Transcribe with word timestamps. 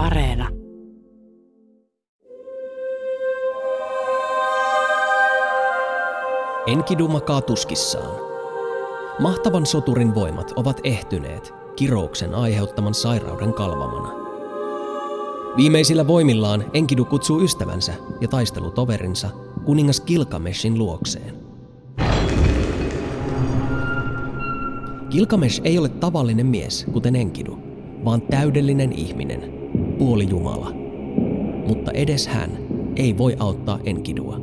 Areena. 0.00 0.48
Enkidu 6.66 7.08
makaa 7.08 7.40
tuskissaan. 7.40 8.20
Mahtavan 9.18 9.66
soturin 9.66 10.14
voimat 10.14 10.52
ovat 10.56 10.80
ehtyneet 10.84 11.54
kirouksen 11.76 12.34
aiheuttaman 12.34 12.94
sairauden 12.94 13.52
kalvamana. 13.52 14.08
Viimeisillä 15.56 16.06
voimillaan 16.06 16.64
Enkidu 16.74 17.04
kutsuu 17.04 17.40
ystävänsä 17.40 17.92
ja 18.20 18.28
taistelutoverinsa 18.28 19.30
kuningas 19.64 20.00
Gilgameshin 20.00 20.78
luokseen. 20.78 21.34
Gilgamesh 25.10 25.60
ei 25.64 25.78
ole 25.78 25.88
tavallinen 25.88 26.46
mies, 26.46 26.86
kuten 26.92 27.16
Enkidu, 27.16 27.58
vaan 28.04 28.22
täydellinen 28.22 28.92
ihminen, 28.92 29.59
puoli 30.00 30.28
Jumala. 30.28 30.72
Mutta 31.68 31.90
edes 31.90 32.26
hän 32.26 32.50
ei 32.96 33.18
voi 33.18 33.36
auttaa 33.38 33.78
Enkidua. 33.84 34.40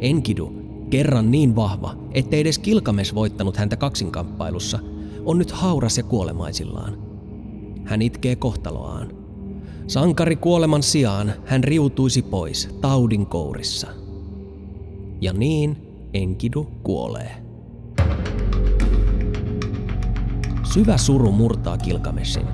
Enkidu, 0.00 0.52
kerran 0.90 1.30
niin 1.30 1.56
vahva, 1.56 1.96
ettei 2.12 2.40
edes 2.40 2.58
Gilgamesh 2.58 3.14
voittanut 3.14 3.56
häntä 3.56 3.76
kaksinkamppailussa, 3.76 4.78
on 5.24 5.38
nyt 5.38 5.50
hauras 5.50 5.96
ja 5.96 6.02
kuolemaisillaan. 6.02 6.98
Hän 7.84 8.02
itkee 8.02 8.36
kohtaloaan. 8.36 9.08
Sankari 9.86 10.36
kuoleman 10.36 10.82
sijaan 10.82 11.32
hän 11.44 11.64
riutuisi 11.64 12.22
pois 12.22 12.68
taudin 12.80 13.26
kourissa. 13.26 13.86
Ja 15.20 15.32
niin 15.32 15.76
Enkidu 16.14 16.66
kuolee. 16.82 17.42
Syvä 20.72 20.96
suru 20.96 21.32
murtaa 21.32 21.78
Kilkameshin, 21.78 22.46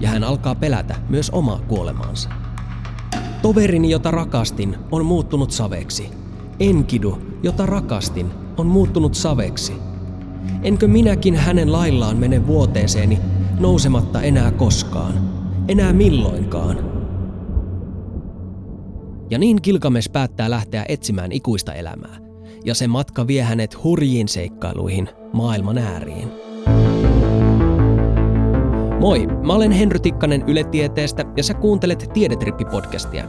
ja 0.00 0.08
hän 0.08 0.24
alkaa 0.24 0.54
pelätä 0.54 0.94
myös 1.08 1.30
omaa 1.30 1.60
kuolemaansa. 1.68 2.28
Toverini, 3.42 3.90
jota 3.90 4.10
rakastin, 4.10 4.76
on 4.90 5.04
muuttunut 5.04 5.50
saveksi. 5.50 6.10
Enkidu, 6.60 7.18
jota 7.42 7.66
rakastin, 7.66 8.30
on 8.56 8.66
muuttunut 8.66 9.14
saveksi. 9.14 9.72
Enkö 10.62 10.88
minäkin 10.88 11.36
hänen 11.36 11.72
laillaan 11.72 12.16
mene 12.16 12.46
vuoteeseeni, 12.46 13.18
nousematta 13.58 14.22
enää 14.22 14.50
koskaan, 14.50 15.14
enää 15.68 15.92
milloinkaan? 15.92 16.96
Ja 19.30 19.38
niin 19.38 19.62
Kilkames 19.62 20.08
päättää 20.08 20.50
lähteä 20.50 20.84
etsimään 20.88 21.32
ikuista 21.32 21.74
elämää, 21.74 22.18
ja 22.64 22.74
se 22.74 22.86
matka 22.86 23.26
vie 23.26 23.42
hänet 23.42 23.84
hurjiin 23.84 24.28
seikkailuihin 24.28 25.08
maailman 25.32 25.78
ääriin. 25.78 26.32
Moi, 29.00 29.25
mä 29.46 29.52
olen 29.52 29.72
Henry 29.72 29.98
Tikkanen 29.98 30.44
Yle 30.46 30.64
Tieteestä 30.64 31.24
ja 31.36 31.42
sä 31.42 31.54
kuuntelet 31.54 32.10
Tiedetrippi-podcastia. 32.12 33.24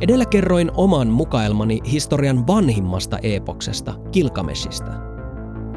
Edellä 0.00 0.26
kerroin 0.26 0.70
oman 0.74 1.08
mukaelmani 1.08 1.80
historian 1.92 2.46
vanhimmasta 2.46 3.18
epoksesta, 3.22 3.94
Kilkameshista. 4.12 4.92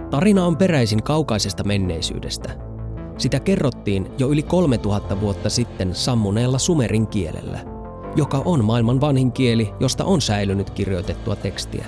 Tarina 0.10 0.46
on 0.46 0.58
peräisin 0.58 1.04
kaukaisesta 1.04 1.64
menneisyydestä. 1.64 2.50
Sitä 3.18 3.40
kerrottiin 3.40 4.08
jo 4.18 4.30
yli 4.30 4.44
3000 4.44 5.22
vuotta 5.22 5.50
sitten 5.50 5.96
sammuneella 5.96 6.58
sumerin 6.58 7.08
kielellä, 7.08 7.60
joka 8.16 8.42
on 8.46 8.66
maailman 8.66 9.02
vanhin 9.02 9.32
kieli, 9.32 9.74
josta 9.80 10.06
on 10.06 10.22
säilynyt 10.22 10.70
kirjoitettua 10.70 11.36
tekstiä. 11.36 11.86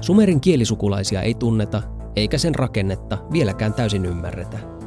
Sumerin 0.00 0.40
kielisukulaisia 0.40 1.22
ei 1.22 1.34
tunneta, 1.34 1.82
eikä 2.16 2.38
sen 2.38 2.54
rakennetta 2.54 3.18
vieläkään 3.32 3.74
täysin 3.74 4.04
ymmärretä. 4.04 4.77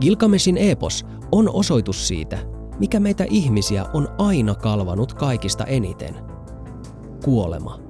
Gilgameshin 0.00 0.56
epos 0.56 1.06
on 1.32 1.50
osoitus 1.52 2.08
siitä, 2.08 2.38
mikä 2.78 3.00
meitä 3.00 3.26
ihmisiä 3.30 3.84
on 3.94 4.08
aina 4.18 4.54
kalvanut 4.54 5.14
kaikista 5.14 5.64
eniten. 5.64 6.14
Kuolema. 7.24 7.80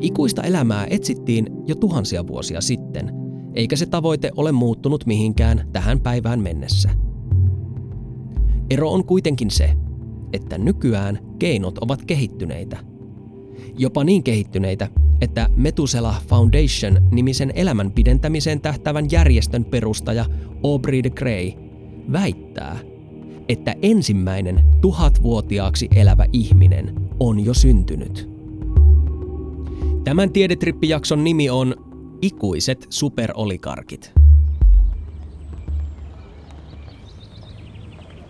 Ikuista 0.00 0.42
elämää 0.42 0.86
etsittiin 0.90 1.46
jo 1.66 1.74
tuhansia 1.74 2.26
vuosia 2.26 2.60
sitten, 2.60 3.12
eikä 3.54 3.76
se 3.76 3.86
tavoite 3.86 4.30
ole 4.36 4.52
muuttunut 4.52 5.06
mihinkään 5.06 5.68
tähän 5.72 6.00
päivään 6.00 6.40
mennessä. 6.40 6.90
Ero 8.70 8.90
on 8.90 9.04
kuitenkin 9.04 9.50
se, 9.50 9.76
että 10.32 10.58
nykyään 10.58 11.18
keinot 11.38 11.78
ovat 11.78 12.04
kehittyneitä. 12.04 12.78
Jopa 13.78 14.04
niin 14.04 14.22
kehittyneitä, 14.22 14.88
että 15.24 15.48
Metusela 15.56 16.14
Foundation-nimisen 16.28 17.52
elämän 17.54 17.90
pidentämiseen 17.90 18.60
tähtävän 18.60 19.10
järjestön 19.10 19.64
perustaja 19.64 20.24
Aubrey 20.64 21.02
de 21.02 21.10
Grey 21.10 21.52
väittää, 22.12 22.78
että 23.48 23.74
ensimmäinen 23.82 24.60
tuhatvuotiaaksi 24.80 25.88
elävä 25.94 26.26
ihminen 26.32 26.94
on 27.20 27.44
jo 27.44 27.54
syntynyt. 27.54 28.28
Tämän 30.04 30.30
tiedetrippijakson 30.30 31.24
nimi 31.24 31.50
on 31.50 31.74
Ikuiset 32.22 32.86
superolikarkit. 32.90 34.23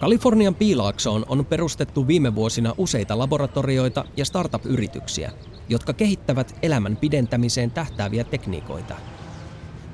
Kalifornian 0.04 0.54
piilaaksoon 0.54 1.26
on 1.28 1.46
perustettu 1.46 2.06
viime 2.06 2.34
vuosina 2.34 2.74
useita 2.78 3.18
laboratorioita 3.18 4.04
ja 4.16 4.24
startup-yrityksiä, 4.24 5.32
jotka 5.68 5.92
kehittävät 5.92 6.58
elämän 6.62 6.96
pidentämiseen 6.96 7.70
tähtääviä 7.70 8.24
tekniikoita. 8.24 8.94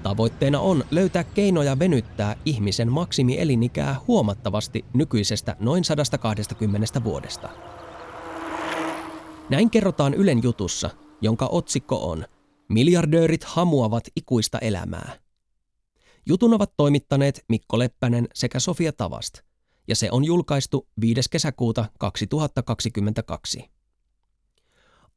Tavoitteena 0.03 0.61
on 0.61 0.85
löytää 0.91 1.25
keinoja 1.25 1.79
venyttää 1.79 2.37
ihmisen 2.45 2.93
maksimielinikää 2.93 3.97
huomattavasti 4.09 4.85
nykyisestä 4.93 5.57
noin 5.61 5.85
120 5.85 7.05
vuodesta. 7.05 7.49
Näin 9.51 9.71
kerrotaan 9.71 10.15
Ylen 10.15 10.43
jutussa, 10.43 10.91
jonka 11.21 11.47
otsikko 11.47 12.11
on 12.11 12.25
Miljardöörit 12.69 13.45
hamuavat 13.45 14.05
ikuista 14.17 14.59
elämää. 14.59 15.13
Jutun 16.27 16.55
ovat 16.55 16.73
toimittaneet 16.77 17.45
Mikko 17.49 17.79
Leppänen 17.79 18.29
sekä 18.35 18.61
Sofia 18.61 18.93
Tavast, 18.93 19.50
ja 19.91 19.97
se 19.97 20.09
on 20.11 20.25
julkaistu 20.25 20.89
5. 21.01 21.21
kesäkuuta 21.31 21.85
2022. 21.99 23.71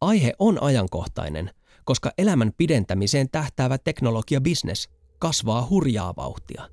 Aihe 0.01 0.33
on 0.39 0.63
ajankohtainen, 0.63 1.51
koska 1.83 2.11
elämän 2.17 2.51
pidentämiseen 2.57 3.29
tähtäävä 3.29 3.77
teknologiabisnes 3.77 4.89
kasvaa 5.19 5.67
hurjaa 5.69 6.13
vauhtia. 6.15 6.69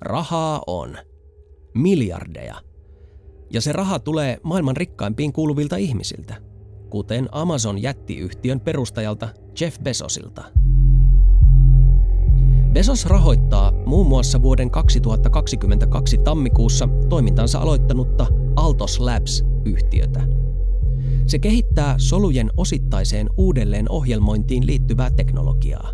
Rahaa 0.00 0.62
on. 0.66 0.98
Miljardeja. 1.74 2.54
Ja 3.50 3.60
se 3.60 3.72
raha 3.72 3.98
tulee 3.98 4.38
maailman 4.42 4.76
rikkaimpiin 4.76 5.32
kuuluvilta 5.32 5.76
ihmisiltä, 5.76 6.36
kuten 6.90 7.28
Amazon 7.32 7.82
jättiyhtiön 7.82 8.60
perustajalta 8.60 9.28
Jeff 9.60 9.80
Bezosilta. 9.80 10.44
Bezos 12.72 13.06
rahoittaa 13.06 13.72
muun 13.86 14.06
muassa 14.06 14.42
vuoden 14.42 14.70
2022 14.70 16.18
tammikuussa 16.18 16.88
toimintansa 17.08 17.58
aloittanutta 17.58 18.26
Altos 18.56 19.00
Labs-yhtiötä– 19.00 20.26
se 21.30 21.38
kehittää 21.38 21.94
solujen 21.98 22.50
osittaiseen 22.56 23.30
uudelleen 23.36 23.90
ohjelmointiin 23.90 24.66
liittyvää 24.66 25.10
teknologiaa. 25.10 25.92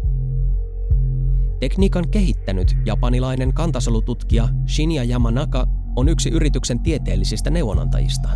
Tekniikan 1.61 2.09
kehittänyt 2.09 2.77
japanilainen 2.85 3.55
kantasolututkija 3.55 4.49
Shinya 4.69 5.05
Yamanaka 5.05 5.67
on 5.97 6.09
yksi 6.09 6.29
yrityksen 6.29 6.81
tieteellisistä 6.81 7.51
neuvonantajista. 7.51 8.29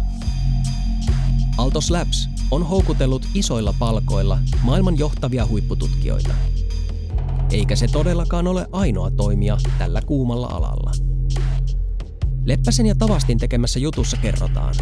Altos 1.59 1.91
Labs 1.91 2.29
on 2.51 2.67
houkutellut 2.67 3.27
isoilla 3.35 3.75
palkoilla 3.79 4.39
maailman 4.63 4.99
johtavia 4.99 5.47
huippututkijoita. 5.47 6.35
Eikä 7.51 7.77
se 7.77 7.87
todellakaan 7.93 8.47
ole 8.47 8.67
ainoa 8.73 9.11
toimija 9.11 9.59
tällä 9.79 10.03
kuumalla 10.07 10.47
alalla. 10.47 10.91
Leppäsen 12.45 12.87
ja 12.87 12.95
Tavastin 12.95 13.39
tekemässä 13.39 13.79
jutussa 13.79 14.17
kerrotaan, 14.17 14.75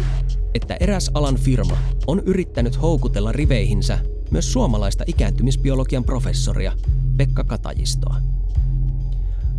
että 0.53 0.77
eräs 0.79 1.11
alan 1.13 1.35
firma 1.35 1.77
on 2.07 2.19
yrittänyt 2.25 2.81
houkutella 2.81 3.31
riveihinsä 3.31 3.99
myös 4.31 4.53
suomalaista 4.53 5.03
ikääntymisbiologian 5.07 6.03
professoria 6.03 6.71
Pekka 7.17 7.43
Katajistoa. 7.43 8.15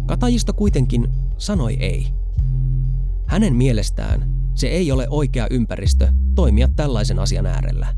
Katajisto 0.07 0.53
kuitenkin 0.53 1.09
sanoi 1.39 1.75
ei. 1.75 2.07
Hänen 3.27 3.55
mielestään 3.55 4.31
se 4.55 4.69
ei 4.69 4.93
ole 4.93 5.07
oikea 5.09 5.47
ympäristö 5.51 6.09
toimia 6.35 6.69
tällaisen 6.77 7.19
asian 7.19 7.47
äärellä. 7.47 7.95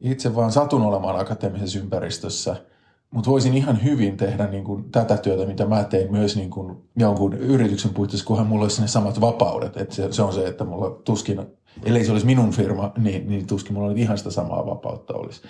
Itse 0.00 0.34
vaan 0.34 0.52
satun 0.52 0.82
olemaan 0.82 1.20
akateemisessa 1.20 1.78
ympäristössä– 1.78 2.56
mutta 3.10 3.30
voisin 3.30 3.54
ihan 3.54 3.84
hyvin 3.84 4.16
tehdä 4.16 4.46
niin 4.46 4.64
kuin 4.64 4.90
tätä 4.92 5.16
työtä, 5.16 5.46
mitä 5.46 5.66
mä 5.66 5.84
tein 5.84 6.12
myös 6.12 6.36
niin 6.36 6.50
kuin 6.50 6.76
jonkun 6.96 7.34
yrityksen 7.34 7.94
puitteissa, 7.94 8.26
kunhan 8.26 8.46
mulla 8.46 8.62
olisi 8.62 8.82
ne 8.82 8.88
samat 8.88 9.20
vapaudet. 9.20 9.76
Et 9.76 9.92
se, 9.92 10.12
se 10.12 10.22
on 10.22 10.32
se, 10.32 10.46
että 10.46 10.64
mulla 10.64 10.90
tuskin, 10.90 11.46
ellei 11.84 12.04
se 12.04 12.12
olisi 12.12 12.26
minun 12.26 12.50
firma, 12.50 12.92
niin, 12.98 13.28
niin 13.28 13.46
tuskin 13.46 13.74
mulla 13.74 13.92
ihan 13.96 14.18
sitä 14.18 14.30
samaa 14.30 14.66
vapautta 14.66 15.14
olisi. 15.14 15.42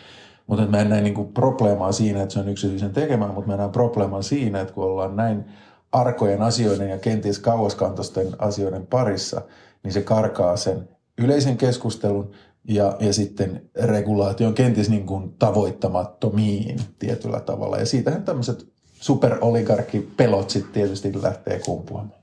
Mutta 0.47 0.67
mä 0.67 0.81
en 0.81 0.89
näe 0.89 1.01
niin 1.01 1.15
kuin 1.15 1.33
probleemaa 1.33 1.93
siinä, 1.93 2.23
että 2.23 2.33
se 2.33 2.41
on 2.41 2.49
yksityisen 2.49 2.93
tekemään, 2.93 3.35
mutta 3.35 3.51
mä 3.51 3.57
näen 3.57 3.71
probleeman 3.71 4.23
siinä, 4.23 4.61
että 4.61 4.75
kun 4.75 4.85
ollaan 4.85 5.17
näin 5.17 5.45
arkojen 5.93 6.43
asioiden 6.43 6.91
ja 6.91 6.99
kenties 6.99 7.39
kauaskantoisten 7.39 8.27
asioiden 8.39 8.87
parissa, 8.87 9.43
niin 9.83 9.93
se 9.93 10.03
karkaa 10.03 10.57
sen 10.57 10.89
yleisen 11.19 11.57
keskustelun 11.57 12.31
ja, 12.69 12.97
ja 13.01 13.13
sitten 13.13 13.71
regulaation 13.75 14.55
kenties 14.55 14.91
niin 14.91 15.07
kuin 15.07 15.33
tavoittamattomiin 15.39 16.81
tietyllä 16.99 17.41
tavalla. 17.41 17.79
Ja 17.79 17.87
siitähän 17.87 18.25
tämmöiset 18.25 18.73
superoligarkkipelot 19.01 20.51
sitten 20.51 20.73
tietysti 20.73 21.23
lähtee 21.23 21.59
kumpuamaan. 21.59 22.21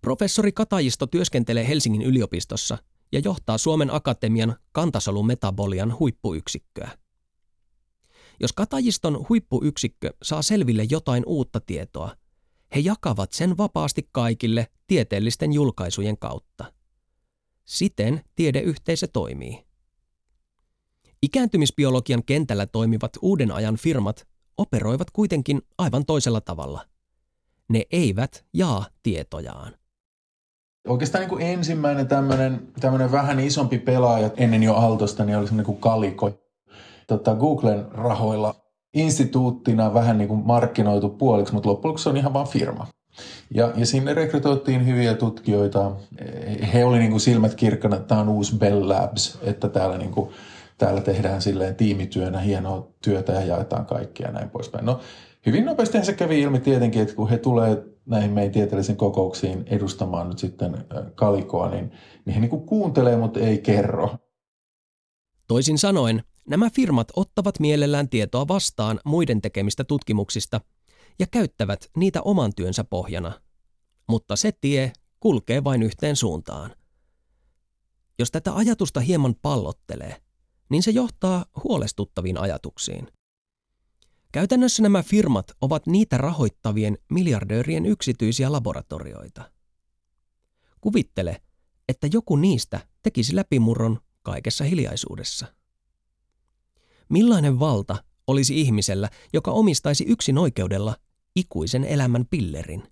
Professori 0.00 0.52
Katajisto 0.52 1.06
työskentelee 1.06 1.68
Helsingin 1.68 2.02
yliopistossa 2.02 2.78
ja 3.12 3.20
johtaa 3.24 3.58
Suomen 3.58 3.94
Akatemian 3.94 4.56
kantasolumetabolian 4.72 5.98
huippuyksikköä. 5.98 6.90
Jos 8.40 8.52
Katajiston 8.52 9.26
huippuyksikkö 9.28 10.14
saa 10.22 10.42
selville 10.42 10.86
jotain 10.90 11.22
uutta 11.26 11.60
tietoa, 11.60 12.16
he 12.74 12.80
jakavat 12.80 13.32
sen 13.32 13.58
vapaasti 13.58 14.08
kaikille 14.12 14.66
tieteellisten 14.86 15.52
julkaisujen 15.52 16.18
kautta. 16.18 16.72
Siten 17.68 18.20
tiedeyhteisö 18.34 19.06
toimii. 19.12 19.64
Ikääntymisbiologian 21.22 22.22
kentällä 22.26 22.66
toimivat 22.66 23.12
uuden 23.22 23.52
ajan 23.52 23.76
firmat 23.76 24.26
operoivat 24.58 25.10
kuitenkin 25.10 25.62
aivan 25.78 26.04
toisella 26.06 26.40
tavalla. 26.40 26.84
Ne 27.68 27.82
eivät 27.90 28.44
jaa 28.54 28.86
tietojaan. 29.02 29.72
Oikeastaan 30.88 31.22
niin 31.22 31.28
kuin 31.28 31.42
ensimmäinen 31.42 32.08
tämmöinen, 32.08 32.72
tämmöinen 32.80 33.12
vähän 33.12 33.40
isompi 33.40 33.78
pelaaja 33.78 34.30
ennen 34.36 34.62
jo 34.62 34.74
Altosta 34.74 35.24
niin 35.24 35.38
oli 35.38 35.46
semmoinen 35.46 35.66
kuin 35.66 35.80
Kaliko. 35.80 36.30
Tota, 37.06 37.34
Googlen 37.34 37.92
rahoilla 37.92 38.54
instituuttina 38.94 39.94
vähän 39.94 40.18
niin 40.18 40.28
kuin 40.28 40.46
markkinoitu 40.46 41.08
puoliksi, 41.08 41.54
mutta 41.54 41.68
loppujen 41.68 41.88
lopuksi 41.88 42.02
se 42.02 42.08
on 42.08 42.16
ihan 42.16 42.32
vain 42.32 42.48
firma. 42.48 42.86
Ja, 43.54 43.72
ja 43.76 43.86
sinne 43.86 44.14
rekrytoitiin 44.14 44.86
hyviä 44.86 45.14
tutkijoita. 45.14 45.92
He 46.72 46.84
oli 46.84 46.98
niin 46.98 47.20
silmät 47.20 47.54
kirkkana, 47.54 47.96
että 47.96 48.08
tämä 48.08 48.20
on 48.20 48.28
uusi 48.28 48.56
Bell 48.56 48.88
Labs, 48.88 49.38
että 49.42 49.68
täällä, 49.68 49.98
niin 49.98 50.10
kuin, 50.10 50.30
täällä 50.78 51.00
tehdään 51.00 51.42
silleen 51.42 51.74
tiimityönä 51.74 52.40
hienoa 52.40 52.88
työtä 53.02 53.32
ja 53.32 53.44
jaetaan 53.44 53.86
kaikkia 53.86 54.26
ja 54.26 54.32
näin 54.32 54.50
poispäin. 54.50 54.86
No, 54.86 55.00
hyvin 55.46 55.64
nopeasti 55.64 56.04
se 56.04 56.12
kävi 56.12 56.40
ilmi 56.40 56.60
tietenkin, 56.60 57.02
että 57.02 57.14
kun 57.14 57.30
he 57.30 57.38
tulee 57.38 57.84
näihin 58.06 58.30
meidän 58.30 58.52
tieteellisiin 58.52 58.96
kokouksiin 58.98 59.64
edustamaan 59.66 60.28
nyt 60.28 60.38
sitten 60.38 60.84
kalikoa, 61.14 61.70
niin, 61.70 61.92
niin 62.24 62.34
he 62.34 62.40
niin 62.40 62.50
kuin 62.50 62.66
kuuntelee, 62.66 63.16
mutta 63.16 63.40
ei 63.40 63.58
kerro. 63.58 64.10
Toisin 65.48 65.78
sanoen, 65.78 66.22
nämä 66.48 66.70
firmat 66.70 67.08
ottavat 67.16 67.60
mielellään 67.60 68.08
tietoa 68.08 68.48
vastaan 68.48 69.00
muiden 69.04 69.40
tekemistä 69.40 69.84
tutkimuksista 69.84 70.60
ja 71.18 71.26
käyttävät 71.26 71.90
niitä 71.96 72.22
oman 72.22 72.54
työnsä 72.54 72.84
pohjana. 72.84 73.40
Mutta 74.08 74.36
se 74.36 74.52
tie 74.52 74.92
kulkee 75.20 75.64
vain 75.64 75.82
yhteen 75.82 76.16
suuntaan. 76.16 76.76
Jos 78.18 78.30
tätä 78.30 78.54
ajatusta 78.54 79.00
hieman 79.00 79.34
pallottelee, 79.42 80.22
niin 80.70 80.82
se 80.82 80.90
johtaa 80.90 81.46
huolestuttaviin 81.64 82.38
ajatuksiin. 82.38 83.08
Käytännössä 84.32 84.82
nämä 84.82 85.02
firmat 85.02 85.52
ovat 85.60 85.86
niitä 85.86 86.16
rahoittavien 86.18 86.98
miljardöörien 87.10 87.86
yksityisiä 87.86 88.52
laboratorioita. 88.52 89.52
Kuvittele, 90.80 91.42
että 91.88 92.08
joku 92.12 92.36
niistä 92.36 92.86
tekisi 93.02 93.36
läpimurron 93.36 94.00
kaikessa 94.22 94.64
hiljaisuudessa. 94.64 95.46
Millainen 97.08 97.58
valta 97.58 98.04
olisi 98.26 98.60
ihmisellä, 98.60 99.10
joka 99.32 99.50
omistaisi 99.50 100.04
yksin 100.08 100.38
oikeudella 100.38 100.96
ikuisen 101.36 101.84
elämän 101.84 102.26
pillerin? 102.30 102.82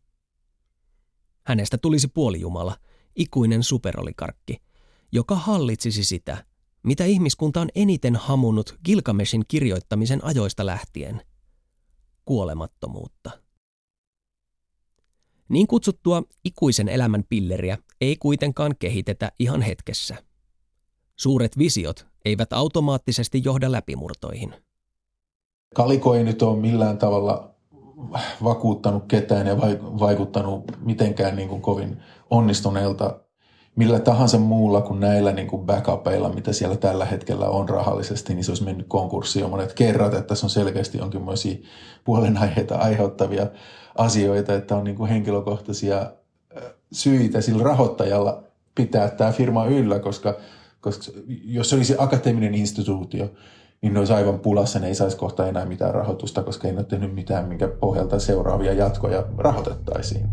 Hänestä 1.47 1.79
tulisi 1.79 2.09
puolijumala, 2.09 2.77
ikuinen 3.17 3.63
superolikarkki, 3.63 4.63
joka 5.13 5.35
hallitsisi 5.35 6.05
sitä, 6.05 6.45
mitä 6.83 7.05
ihmiskunta 7.05 7.61
on 7.61 7.69
eniten 7.75 8.17
hamunut 8.17 8.79
Gilgameshin 8.85 9.43
kirjoittamisen 9.49 10.25
ajoista 10.25 10.67
lähtien. 10.67 11.23
Kuolemattomuutta. 12.25 13.31
Niin 15.49 15.67
kutsuttua 15.67 16.23
ikuisen 16.45 16.89
elämän 16.89 17.25
pilleriä 17.29 17.79
ei 18.01 18.17
kuitenkaan 18.17 18.75
kehitetä 18.79 19.33
ihan 19.39 19.63
hetkessä. 19.63 20.23
Suuret 21.17 21.59
visiot 21.59 22.07
eivät 22.25 22.53
automaattisesti 22.53 23.43
johda 23.45 23.73
läpimurtoihin. 23.73 24.55
Kaliko 25.75 26.15
ei 26.15 26.25
nyt 26.25 26.43
ole 26.43 26.61
millään 26.61 26.99
tavalla 26.99 27.56
vakuuttanut 28.45 29.05
ketään 29.09 29.47
ja 29.47 29.57
vaikuttanut 30.01 30.65
mitenkään 30.85 31.37
niin 31.37 31.49
kuin 31.49 31.63
kovin 31.63 32.03
onnistuneelta 32.31 33.21
millä 33.77 33.99
tahansa 33.99 34.39
muulla 34.39 34.81
kuin 34.81 35.01
näillä 35.01 35.33
niin 35.33 35.47
kuin 35.47 35.67
backupeilla, 35.67 36.29
mitä 36.29 36.53
siellä 36.53 36.77
tällä 36.77 37.05
hetkellä 37.05 37.49
on 37.49 37.69
rahallisesti, 37.69 38.35
niin 38.35 38.45
se 38.45 38.51
olisi 38.51 38.65
mennyt 38.65 38.87
konkurssiin 38.89 39.41
jo 39.41 39.49
monet 39.49 39.73
kerrat, 39.73 40.15
että 40.15 40.23
tässä 40.27 40.47
on 40.47 40.51
selkeästi 40.51 40.99
jonkinlaisia 40.99 41.57
puolenaiheita 42.05 42.77
aiheuttavia 42.77 43.47
asioita, 43.99 44.55
että 44.55 44.77
on 44.77 44.85
niin 44.85 44.97
kuin 44.97 45.11
henkilökohtaisia 45.11 46.13
syitä 46.93 47.41
sillä 47.41 47.63
rahoittajalla 47.63 48.43
pitää 48.75 49.11
tämä 49.11 49.33
firma 49.33 49.67
yllä, 49.67 49.99
koska, 49.99 50.35
koska 50.81 51.13
jos 51.45 51.71
se 51.71 51.77
olisi 51.77 51.95
akateeminen 51.99 52.55
instituutio, 52.55 53.31
niin 53.83 53.93
ne 53.93 53.99
olisi 53.99 54.13
aivan 54.13 54.39
pulassa, 54.39 54.79
ne 54.79 54.87
ei 54.87 54.95
saisi 54.95 55.17
kohta 55.17 55.47
enää 55.47 55.65
mitään 55.65 55.95
rahoitusta, 55.95 56.43
koska 56.43 56.69
ei 56.69 56.75
ole 56.75 56.85
tehnyt 56.85 57.15
mitään, 57.15 57.49
minkä 57.49 57.69
pohjalta 57.69 58.19
seuraavia 58.19 58.73
jatkoja 58.73 59.25
rahoitettaisiin. 59.39 60.27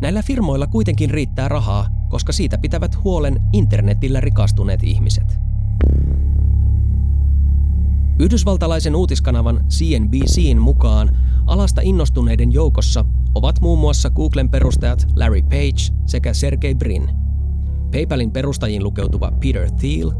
Näillä 0.00 0.22
firmoilla 0.22 0.66
kuitenkin 0.66 1.10
riittää 1.10 1.48
rahaa, 1.48 1.86
koska 2.08 2.32
siitä 2.32 2.58
pitävät 2.58 3.04
huolen 3.04 3.40
internetillä 3.52 4.20
rikastuneet 4.20 4.82
ihmiset. 4.82 5.38
Yhdysvaltalaisen 8.18 8.96
uutiskanavan 8.96 9.64
CNBCin 9.68 10.60
mukaan 10.60 11.16
alasta 11.46 11.80
innostuneiden 11.84 12.52
joukossa 12.52 13.04
ovat 13.34 13.60
muun 13.60 13.78
muassa 13.78 14.10
Googlen 14.10 14.50
perustajat 14.50 15.06
Larry 15.16 15.42
Page 15.42 15.94
sekä 16.06 16.34
Sergey 16.34 16.74
Brin, 16.74 17.10
PayPalin 17.92 18.30
perustajiin 18.30 18.84
lukeutuva 18.84 19.32
Peter 19.40 19.70
Thiel, 19.70 20.10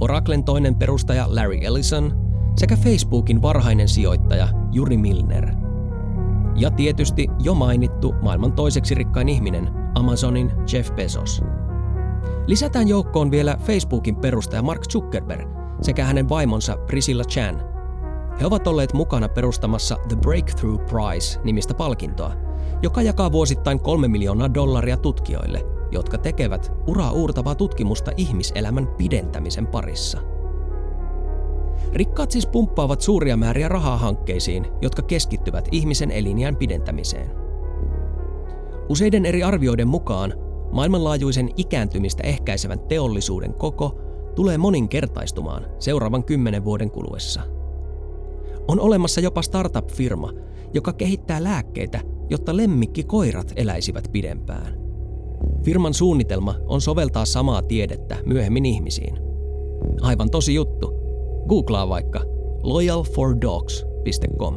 Oraclen 0.00 0.44
toinen 0.44 0.74
perustaja 0.74 1.26
Larry 1.28 1.58
Ellison 1.62 2.26
sekä 2.56 2.76
Facebookin 2.76 3.42
varhainen 3.42 3.88
sijoittaja 3.88 4.48
Juri 4.72 4.96
Milner– 4.96 5.48
ja 6.56 6.70
tietysti 6.70 7.28
jo 7.38 7.54
mainittu 7.54 8.14
maailman 8.22 8.52
toiseksi 8.52 8.94
rikkain 8.94 9.28
ihminen, 9.28 9.68
Amazonin 9.94 10.52
Jeff 10.72 10.92
Bezos. 10.92 11.42
Lisätään 12.46 12.88
joukkoon 12.88 13.30
vielä 13.30 13.56
Facebookin 13.60 14.16
perustaja 14.16 14.62
Mark 14.62 14.82
Zuckerberg 14.88 15.48
sekä 15.82 16.04
hänen 16.04 16.28
vaimonsa 16.28 16.76
Priscilla 16.76 17.24
Chan. 17.24 17.62
He 18.40 18.46
ovat 18.46 18.66
olleet 18.66 18.92
mukana 18.92 19.28
perustamassa 19.28 19.96
The 20.08 20.16
Breakthrough 20.16 20.84
Prize-nimistä 20.84 21.74
palkintoa, 21.74 22.32
joka 22.82 23.02
jakaa 23.02 23.32
vuosittain 23.32 23.80
kolme 23.80 24.08
miljoonaa 24.08 24.54
dollaria 24.54 24.96
tutkijoille, 24.96 25.66
jotka 25.90 26.18
tekevät 26.18 26.72
uraa 26.86 27.12
uurtavaa 27.12 27.54
tutkimusta 27.54 28.10
ihmiselämän 28.16 28.86
pidentämisen 28.86 29.66
parissa– 29.66 30.18
Rikkaat 31.92 32.30
siis 32.30 32.46
pumppaavat 32.46 33.00
suuria 33.00 33.36
määriä 33.36 33.68
rahaa 33.68 33.98
hankkeisiin, 33.98 34.66
jotka 34.82 35.02
keskittyvät 35.02 35.68
ihmisen 35.72 36.10
elinjään 36.10 36.56
pidentämiseen. 36.56 37.30
Useiden 38.88 39.26
eri 39.26 39.42
arvioiden 39.42 39.88
mukaan 39.88 40.34
maailmanlaajuisen 40.72 41.50
ikääntymistä 41.56 42.22
ehkäisevän 42.22 42.80
teollisuuden 42.80 43.54
koko 43.54 44.00
tulee 44.34 44.58
moninkertaistumaan 44.58 45.66
seuraavan 45.78 46.24
kymmenen 46.24 46.64
vuoden 46.64 46.90
kuluessa. 46.90 47.42
On 48.68 48.80
olemassa 48.80 49.20
jopa 49.20 49.42
startup-firma, 49.42 50.32
joka 50.74 50.92
kehittää 50.92 51.44
lääkkeitä, 51.44 52.00
jotta 52.30 52.56
lemmikkikoirat 52.56 53.52
eläisivät 53.56 54.08
pidempään. 54.12 54.85
Firman 55.64 55.94
suunnitelma 55.94 56.54
on 56.66 56.80
soveltaa 56.80 57.24
samaa 57.24 57.62
tiedettä 57.62 58.16
myöhemmin 58.26 58.66
ihmisiin. 58.66 59.18
Aivan 60.00 60.30
tosi 60.30 60.54
juttu, 60.54 60.94
Googlaa 61.48 61.88
vaikka 61.88 62.20
loyalfordogs.com. 62.62 64.54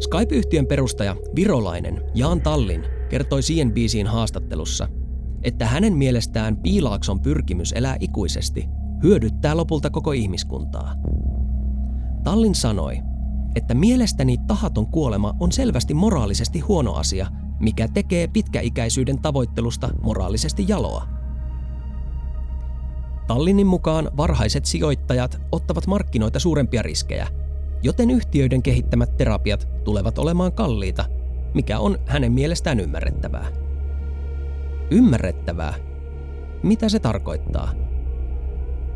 Skype-yhtiön 0.00 0.66
perustaja 0.66 1.16
Virolainen 1.36 2.02
Jaan 2.14 2.40
Tallin 2.40 2.84
kertoi 3.10 3.40
CNBCin 3.40 4.06
haastattelussa, 4.06 4.88
että 5.42 5.66
hänen 5.66 5.96
mielestään 5.96 6.56
Piilaakson 6.56 7.20
pyrkimys 7.20 7.72
elää 7.72 7.96
ikuisesti 8.00 8.68
hyödyttää 9.02 9.56
lopulta 9.56 9.90
koko 9.90 10.12
ihmiskuntaa. 10.12 10.94
Tallin 12.24 12.54
sanoi, 12.54 12.98
että 13.54 13.74
mielestäni 13.74 14.36
tahaton 14.46 14.86
kuolema 14.86 15.34
on 15.40 15.52
selvästi 15.52 15.94
moraalisesti 15.94 16.60
huono 16.60 16.94
asia, 16.94 17.26
mikä 17.60 17.88
tekee 17.88 18.26
pitkäikäisyyden 18.26 19.18
tavoittelusta 19.18 19.88
moraalisesti 20.02 20.64
jaloa. 20.68 21.08
Tallinin 23.26 23.66
mukaan 23.66 24.10
varhaiset 24.16 24.64
sijoittajat 24.64 25.40
ottavat 25.52 25.86
markkinoita 25.86 26.38
suurempia 26.38 26.82
riskejä, 26.82 27.28
joten 27.82 28.10
yhtiöiden 28.10 28.62
kehittämät 28.62 29.16
terapiat 29.16 29.68
tulevat 29.84 30.18
olemaan 30.18 30.52
kalliita, 30.52 31.04
mikä 31.54 31.78
on 31.78 31.98
hänen 32.06 32.32
mielestään 32.32 32.80
ymmärrettävää. 32.80 33.46
Ymmärrettävää? 34.90 35.74
Mitä 36.62 36.88
se 36.88 36.98
tarkoittaa? 36.98 37.72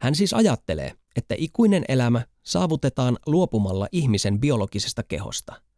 Hän 0.00 0.14
siis 0.14 0.34
ajattelee, 0.34 0.94
että 1.16 1.34
ikuinen 1.38 1.84
elämä 1.88 2.26
saavutetaan 2.42 3.18
luopumalla 3.26 3.88
ihmisen 3.92 4.40
biologisesta 4.40 5.02
kehosta– 5.02 5.54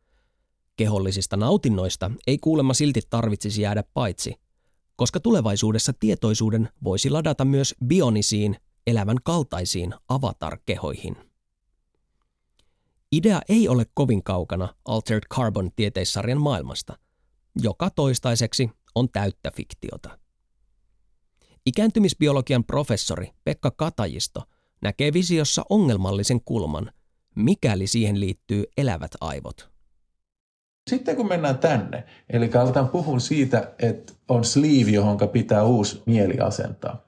Kehollisista 0.83 1.37
nautinnoista 1.37 2.11
ei 2.27 2.39
kuulemma 2.39 2.75
silti 2.75 3.01
tarvitsisi 3.11 3.63
jäädä 3.63 3.85
paitsi, 3.95 4.35
koska 4.97 5.21
tulevaisuudessa 5.21 5.93
tietoisuuden 6.01 6.69
voisi 6.85 7.11
ladata 7.11 7.45
myös 7.45 7.75
bionisiin, 7.87 8.57
elävän 8.87 9.17
kaltaisiin 9.25 9.95
avatar-kehoihin. 10.09 11.17
Idea 13.13 13.41
ei 13.49 13.69
ole 13.69 13.87
kovin 13.95 14.23
kaukana 14.23 14.75
Altered 14.85 15.23
Carbon 15.35 15.71
tieteissarjan 15.77 16.41
maailmasta, 16.41 16.99
joka 17.63 17.91
toistaiseksi 17.91 18.71
on 18.95 19.09
täyttä 19.09 19.51
fiktiota. 19.57 20.19
Ikääntymisbiologian 21.67 22.65
professori 22.65 23.31
Pekka 23.45 23.71
Katajisto 23.71 24.43
näkee 24.81 25.13
visiossa 25.13 25.65
ongelmallisen 25.71 26.41
kulman, 26.45 26.93
mikäli 27.35 27.87
siihen 27.87 28.21
liittyy 28.21 28.65
elävät 28.77 29.13
aivot– 29.21 29.69
sitten 30.91 31.17
kun 31.17 31.29
mennään 31.29 31.59
tänne, 31.59 32.05
eli 32.31 32.51
aletaan 32.55 32.89
puhua 32.89 33.19
siitä, 33.19 33.69
että 33.79 34.13
on 34.29 34.45
sleeve, 34.45 34.91
johon 34.91 35.19
pitää 35.33 35.65
uusi 35.65 36.03
mieli 36.07 36.39
asentaa. 36.39 37.05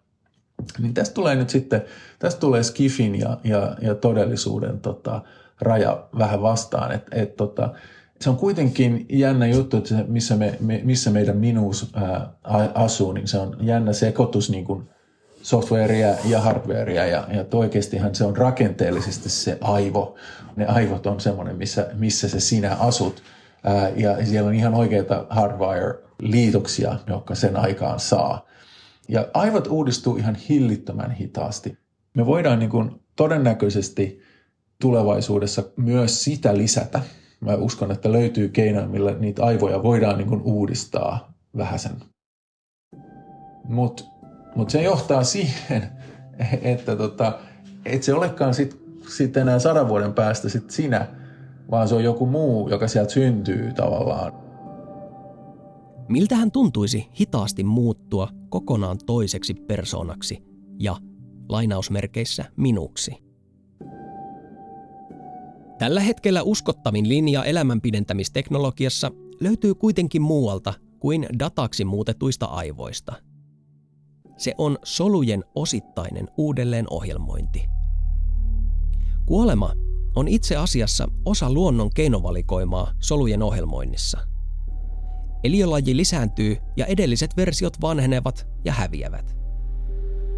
Niin 0.78 0.95
tästä 0.95 1.14
tulee 1.14 1.35
nyt 1.35 1.50
sitten, 1.50 1.83
tästä 2.19 2.40
tulee 2.40 2.62
skifin 2.62 3.21
ja, 3.21 3.38
ja, 3.45 3.76
ja 3.81 3.95
todellisuuden 3.95 4.81
tota, 4.81 5.23
raja 5.61 6.09
vähän 6.19 6.43
vastaan. 6.43 6.93
Et, 6.93 7.02
et, 7.12 7.37
tota, 7.37 7.75
se 8.21 8.31
on 8.31 8.37
kuitenkin 8.37 9.07
jännä 9.09 9.47
juttu, 9.47 9.76
että 9.76 10.04
missä, 10.09 10.37
me, 10.37 10.59
me, 10.61 10.81
missä 10.85 11.11
meidän 11.11 11.37
minuus 11.37 11.90
ää, 11.95 12.31
asuu, 12.75 13.12
niin 13.12 13.28
se 13.28 13.38
on 13.38 13.57
jännä 13.61 13.93
sekoitus 13.93 14.50
niin 14.50 14.64
kuin 14.64 14.88
softwarea 15.43 16.14
ja 16.25 16.40
hardwarea 16.40 17.07
ja, 17.07 17.26
ja 17.33 17.45
oikeastihan 17.54 18.14
se 18.14 18.25
on 18.25 18.37
rakenteellisesti 18.37 19.28
se 19.28 19.59
aivo. 19.61 20.14
Ne 20.57 20.66
aivot 20.66 21.07
on 21.07 21.21
semmoinen, 21.21 21.57
missä, 21.57 21.88
missä 21.95 22.28
se 22.28 22.40
sinä 22.40 22.76
asut– 22.76 23.23
ja 23.97 24.26
siellä 24.26 24.49
on 24.49 24.54
ihan 24.54 24.75
oikeita 24.75 25.26
hardwire-liitoksia, 25.30 26.97
jotka 27.06 27.35
sen 27.35 27.56
aikaan 27.56 28.00
saa. 28.00 28.47
Ja 29.09 29.26
aivot 29.35 29.66
uudistuu 29.66 30.16
ihan 30.16 30.35
hillittömän 30.35 31.11
hitaasti. 31.11 31.78
Me 32.14 32.26
voidaan 32.26 32.59
niin 32.59 32.71
kuin 32.71 33.00
todennäköisesti 33.16 34.23
tulevaisuudessa 34.80 35.62
myös 35.76 36.25
sitä 36.25 36.56
lisätä. 36.56 37.00
Mä 37.40 37.54
uskon, 37.54 37.90
että 37.90 38.12
löytyy 38.12 38.49
keinoja, 38.49 38.87
millä 38.87 39.12
niitä 39.12 39.44
aivoja 39.44 39.83
voidaan 39.83 40.18
niin 40.18 40.28
kuin 40.28 40.42
uudistaa 40.42 41.35
vähäsen. 41.56 41.92
Mutta 43.64 44.04
mut 44.54 44.71
se 44.71 44.83
johtaa 44.83 45.25
siihen, 45.25 45.88
että 46.62 46.97
tota, 46.97 47.38
et 47.85 48.02
se 48.02 48.14
olekaan 48.14 48.54
sitten 48.54 48.80
sit 49.09 49.37
enää 49.37 49.59
sadan 49.59 49.88
vuoden 49.88 50.12
päästä 50.12 50.49
sit 50.49 50.71
sinä, 50.71 51.06
vaan 51.71 51.88
se 51.88 51.94
on 51.94 52.04
joku 52.04 52.26
muu, 52.26 52.68
joka 52.68 52.88
sieltä 52.88 53.12
syntyy 53.12 53.73
tavallaan. 53.73 54.33
Miltä 56.09 56.37
hän 56.37 56.50
tuntuisi 56.50 57.09
hitaasti 57.21 57.64
muuttua 57.64 58.28
kokonaan 58.49 58.99
toiseksi 59.06 59.54
persoonaksi 59.54 60.42
ja 60.78 60.97
lainausmerkeissä 61.49 62.44
minuksi? 62.56 63.25
Tällä 65.78 66.00
hetkellä 66.00 66.42
uskottavin 66.42 67.09
linja 67.09 67.44
elämänpidentämisteknologiassa 67.44 69.11
löytyy 69.40 69.75
kuitenkin 69.75 70.23
muualta 70.23 70.75
kuin 71.00 71.26
dataksi 71.38 71.85
muutetuista 71.85 72.47
aivoista. 72.47 73.14
Se 74.37 74.54
on 74.59 74.78
solujen 74.85 75.44
osittainen 75.54 76.28
uudelleenohjelmointi. 76.37 77.68
Kuolema 79.26 79.73
on 80.16 80.28
itse 80.28 80.56
asiassa 80.56 81.09
osa 81.25 81.52
luonnon 81.52 81.90
keinovalikoimaa 81.90 82.92
solujen 82.99 83.42
ohjelmoinnissa. 83.42 84.18
Eliölaji 85.44 85.97
lisääntyy 85.97 86.56
ja 86.76 86.87
edelliset 86.87 87.37
versiot 87.37 87.80
vanhenevat 87.80 88.47
ja 88.64 88.73
häviävät. 88.73 89.37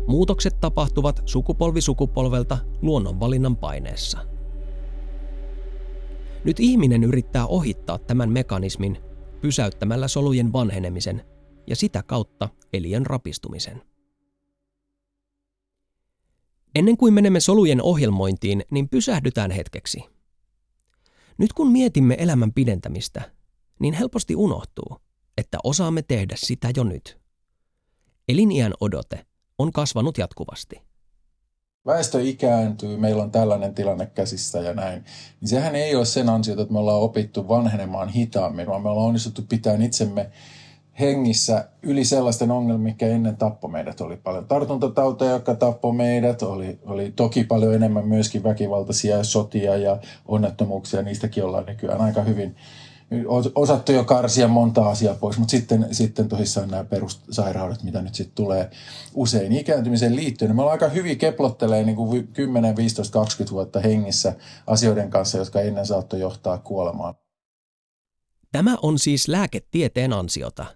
Muutokset 0.06 0.60
tapahtuvat 0.60 1.22
sukupolvi 1.24 1.80
sukupolvelta 1.80 2.58
luonnonvalinnan 2.82 3.56
paineessa. 3.56 4.18
Nyt 6.44 6.60
ihminen 6.60 7.04
yrittää 7.04 7.46
ohittaa 7.46 7.98
tämän 7.98 8.30
mekanismin 8.30 8.98
pysäyttämällä 9.40 10.08
solujen 10.08 10.52
vanhenemisen 10.52 11.22
ja 11.66 11.76
sitä 11.76 12.02
kautta 12.02 12.48
eliön 12.72 13.06
rapistumisen. 13.06 13.82
Ennen 16.76 16.96
kuin 16.96 17.14
menemme 17.14 17.40
solujen 17.40 17.82
ohjelmointiin, 17.82 18.62
niin 18.70 18.88
pysähdytään 18.88 19.50
hetkeksi. 19.50 20.04
Nyt 21.38 21.52
kun 21.52 21.72
mietimme 21.72 22.16
elämän 22.18 22.52
pidentämistä, 22.52 23.22
niin 23.78 23.94
helposti 23.94 24.36
unohtuu, 24.36 24.96
että 25.38 25.58
osaamme 25.64 26.02
tehdä 26.02 26.34
sitä 26.38 26.68
jo 26.76 26.84
nyt. 26.84 27.18
Eliniän 28.28 28.72
odote 28.80 29.26
on 29.58 29.72
kasvanut 29.72 30.18
jatkuvasti. 30.18 30.82
Väestö 31.86 32.22
ikääntyy, 32.22 32.96
meillä 32.96 33.22
on 33.22 33.30
tällainen 33.30 33.74
tilanne 33.74 34.06
käsissä 34.06 34.60
ja 34.60 34.74
näin. 34.74 35.04
Niin 35.40 35.48
sehän 35.48 35.74
ei 35.74 35.94
ole 35.94 36.04
sen 36.04 36.28
ansiota, 36.28 36.62
että 36.62 36.72
me 36.72 36.78
ollaan 36.78 37.02
opittu 37.02 37.48
vanhenemaan 37.48 38.08
hitaammin, 38.08 38.66
vaan 38.66 38.82
me 38.82 38.88
ollaan 38.88 39.08
onnistuttu 39.08 39.42
pitämään 39.48 39.82
itsemme 39.82 40.30
hengissä 41.00 41.68
yli 41.82 42.04
sellaisten 42.04 42.50
ongelmien, 42.50 42.80
mikä 42.80 43.06
ennen 43.06 43.36
tappoi 43.36 43.70
meidät. 43.70 44.00
Oli 44.00 44.16
paljon 44.16 44.46
tartuntatauteja, 44.46 45.30
jotka 45.30 45.54
tappoi 45.54 45.92
meidät. 45.92 46.42
Oli, 46.42 46.78
oli 46.84 47.12
toki 47.16 47.44
paljon 47.44 47.74
enemmän 47.74 48.08
myöskin 48.08 48.42
väkivaltaisia 48.42 49.24
sotia 49.24 49.76
ja 49.76 49.98
onnettomuuksia. 50.28 51.02
Niistäkin 51.02 51.44
ollaan 51.44 51.66
nykyään 51.66 52.00
aika 52.00 52.22
hyvin, 52.22 52.56
osattu 53.54 53.92
jo 53.92 54.04
karsia 54.04 54.48
monta 54.48 54.88
asiaa 54.88 55.14
pois, 55.14 55.38
mutta 55.38 55.50
sitten, 55.50 55.86
sitten 55.92 56.28
tosissaan 56.28 56.68
nämä 56.68 56.84
perussairaudet, 56.84 57.82
mitä 57.82 58.02
nyt 58.02 58.14
sitten 58.14 58.34
tulee 58.34 58.70
usein 59.14 59.52
ikääntymiseen 59.52 60.16
liittyen, 60.16 60.56
me 60.56 60.62
ollaan 60.62 60.74
aika 60.82 60.88
hyvin 60.88 61.18
keplottelee 61.18 61.84
niin 61.84 61.96
kuin 61.96 62.28
10, 62.28 62.76
15, 62.76 63.12
20 63.12 63.52
vuotta 63.52 63.80
hengissä 63.80 64.34
asioiden 64.66 65.10
kanssa, 65.10 65.38
jotka 65.38 65.60
ennen 65.60 65.86
saattoi 65.86 66.20
johtaa 66.20 66.58
kuolemaan. 66.58 67.14
Tämä 68.52 68.76
on 68.82 68.98
siis 68.98 69.28
lääketieteen 69.28 70.12
ansiota. 70.12 70.66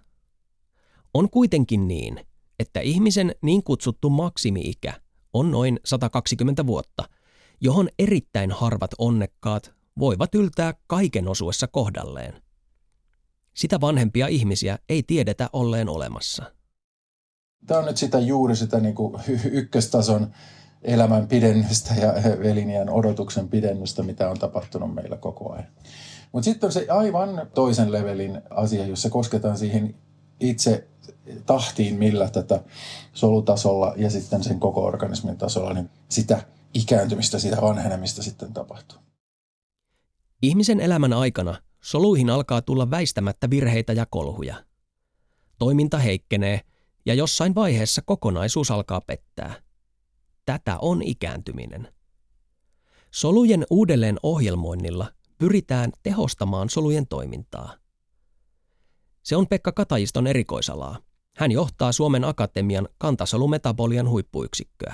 On 1.13 1.29
kuitenkin 1.29 1.87
niin, 1.87 2.19
että 2.59 2.79
ihmisen 2.79 3.35
niin 3.41 3.63
kutsuttu 3.63 4.09
maksimi-ikä 4.09 4.93
on 5.33 5.51
noin 5.51 5.79
120 5.85 6.67
vuotta, 6.67 7.03
johon 7.61 7.89
erittäin 7.99 8.51
harvat 8.51 8.91
onnekkaat 8.97 9.73
voivat 9.99 10.35
yltää 10.35 10.73
kaiken 10.87 11.27
osuessa 11.27 11.67
kohdalleen. 11.67 12.41
Sitä 13.53 13.81
vanhempia 13.81 14.27
ihmisiä 14.27 14.79
ei 14.89 15.03
tiedetä 15.03 15.49
olleen 15.53 15.89
olemassa. 15.89 16.43
Tämä 17.67 17.79
on 17.79 17.85
nyt 17.85 17.97
sitä 17.97 18.19
juuri 18.19 18.55
sitä 18.55 18.79
niin 18.79 18.95
kuin 18.95 19.21
ykköstason 19.51 20.33
elämän 20.81 21.27
pidennystä 21.27 21.93
ja 21.93 22.13
eliniän 22.43 22.89
odotuksen 22.89 23.49
pidennystä, 23.49 24.03
mitä 24.03 24.29
on 24.29 24.39
tapahtunut 24.39 24.95
meillä 24.95 25.17
koko 25.17 25.53
ajan. 25.53 25.67
Mutta 26.31 26.45
sitten 26.45 26.67
on 26.67 26.71
se 26.71 26.85
aivan 26.89 27.47
toisen 27.53 27.91
levelin 27.91 28.41
asia, 28.49 28.85
jossa 28.85 29.09
kosketaan 29.09 29.57
siihen 29.57 29.95
itse 30.41 30.87
tahtiin, 31.45 31.95
millä 31.95 32.29
tätä 32.29 32.63
solutasolla 33.13 33.93
ja 33.97 34.09
sitten 34.09 34.43
sen 34.43 34.59
koko 34.59 34.85
organismin 34.85 35.37
tasolla, 35.37 35.73
niin 35.73 35.89
sitä 36.09 36.43
ikääntymistä, 36.73 37.39
sitä 37.39 37.61
vanhenemista 37.61 38.23
sitten 38.23 38.53
tapahtuu. 38.53 38.97
Ihmisen 40.41 40.79
elämän 40.79 41.13
aikana 41.13 41.61
soluihin 41.81 42.29
alkaa 42.29 42.61
tulla 42.61 42.91
väistämättä 42.91 43.49
virheitä 43.49 43.93
ja 43.93 44.05
kolhuja. 44.05 44.55
Toiminta 45.59 45.97
heikkenee 45.97 46.61
ja 47.05 47.13
jossain 47.13 47.55
vaiheessa 47.55 48.01
kokonaisuus 48.05 48.71
alkaa 48.71 49.01
pettää. 49.01 49.53
Tätä 50.45 50.77
on 50.81 51.01
ikääntyminen. 51.01 51.87
Solujen 53.11 53.65
uudelleen 53.69 54.17
ohjelmoinnilla 54.23 55.11
pyritään 55.37 55.91
tehostamaan 56.03 56.69
solujen 56.69 57.07
toimintaa. 57.07 57.80
Se 59.23 59.35
on 59.35 59.47
Pekka 59.47 59.71
Katajiston 59.71 60.27
erikoisalaa. 60.27 60.97
Hän 61.37 61.51
johtaa 61.51 61.91
Suomen 61.91 62.23
Akatemian 62.23 62.87
kantasolumetabolian 62.97 64.09
huippuyksikköä. 64.09 64.93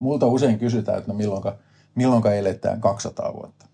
Multa 0.00 0.26
usein 0.26 0.58
kysytään, 0.58 0.98
että 0.98 1.12
no 1.12 1.16
milloinka, 1.16 1.58
milloinka 1.94 2.34
eletään 2.34 2.80
200 2.80 3.34
vuotta 3.34 3.66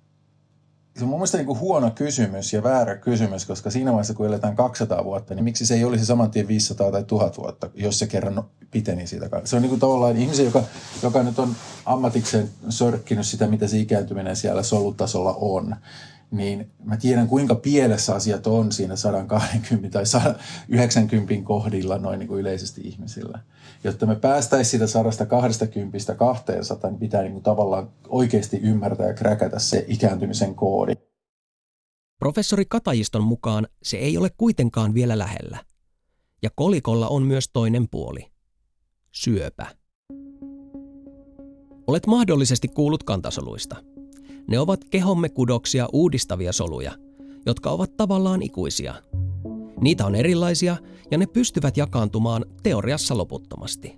se 0.98 1.04
on 1.04 1.08
mun 1.08 1.18
mielestä 1.18 1.38
niin 1.38 1.58
huono 1.58 1.90
kysymys 1.90 2.52
ja 2.52 2.62
väärä 2.62 2.96
kysymys, 2.96 3.46
koska 3.46 3.70
siinä 3.70 3.90
vaiheessa, 3.90 4.14
kun 4.14 4.26
eletään 4.26 4.56
200 4.56 5.04
vuotta, 5.04 5.34
niin 5.34 5.44
miksi 5.44 5.66
se 5.66 5.74
ei 5.74 5.84
olisi 5.84 6.06
saman 6.06 6.30
tien 6.30 6.48
500 6.48 6.92
tai 6.92 7.04
1000 7.04 7.38
vuotta, 7.38 7.70
jos 7.74 7.98
se 7.98 8.06
kerran 8.06 8.44
piteni 8.70 9.06
siitä. 9.06 9.28
Se 9.44 9.56
on 9.56 9.62
niin 9.62 9.70
kuin 9.70 9.80
tavallaan 9.80 10.16
ihmisen, 10.16 10.44
joka, 10.44 10.62
joka 11.02 11.22
nyt 11.22 11.38
on 11.38 11.56
ammatikseen 11.86 12.50
sörkkinyt 12.68 13.26
sitä, 13.26 13.46
mitä 13.46 13.66
se 13.68 13.78
ikääntyminen 13.78 14.36
siellä 14.36 14.62
solutasolla 14.62 15.34
on 15.40 15.76
niin 16.30 16.70
mä 16.84 16.96
tiedän 16.96 17.28
kuinka 17.28 17.54
pielessä 17.54 18.14
asiat 18.14 18.46
on 18.46 18.72
siinä 18.72 18.96
120 18.96 19.88
tai 19.88 20.06
190 20.06 21.34
kohdilla 21.44 21.98
noin 21.98 22.18
niin 22.18 22.28
kuin 22.28 22.40
yleisesti 22.40 22.80
ihmisillä. 22.84 23.38
Jotta 23.84 24.06
me 24.06 24.16
päästäisiin 24.16 24.70
siitä 24.70 24.86
120 24.86 26.14
200, 26.14 26.90
niin 26.90 27.00
pitää 27.00 27.22
niin 27.22 27.32
kuin 27.32 27.42
tavallaan 27.42 27.90
oikeasti 28.08 28.56
ymmärtää 28.56 29.06
ja 29.06 29.14
kräkätä 29.14 29.58
se 29.58 29.84
ikääntymisen 29.88 30.54
koodi. 30.54 30.94
Professori 32.18 32.64
Katajiston 32.68 33.24
mukaan 33.24 33.68
se 33.82 33.96
ei 33.96 34.18
ole 34.18 34.30
kuitenkaan 34.36 34.94
vielä 34.94 35.18
lähellä. 35.18 35.64
Ja 36.42 36.50
kolikolla 36.54 37.08
on 37.08 37.22
myös 37.22 37.48
toinen 37.52 37.88
puoli. 37.90 38.26
Syöpä. 39.12 39.66
Olet 41.86 42.06
mahdollisesti 42.06 42.68
kuullut 42.68 43.02
kantasoluista– 43.02 43.76
ne 44.48 44.58
ovat 44.58 44.84
kehomme 44.90 45.28
kudoksia 45.28 45.88
uudistavia 45.92 46.52
soluja, 46.52 46.92
jotka 47.46 47.70
ovat 47.70 47.96
tavallaan 47.96 48.42
ikuisia. 48.42 48.94
Niitä 49.80 50.06
on 50.06 50.14
erilaisia 50.14 50.76
ja 51.10 51.18
ne 51.18 51.26
pystyvät 51.26 51.76
jakaantumaan 51.76 52.44
teoriassa 52.62 53.18
loputtomasti. 53.18 53.94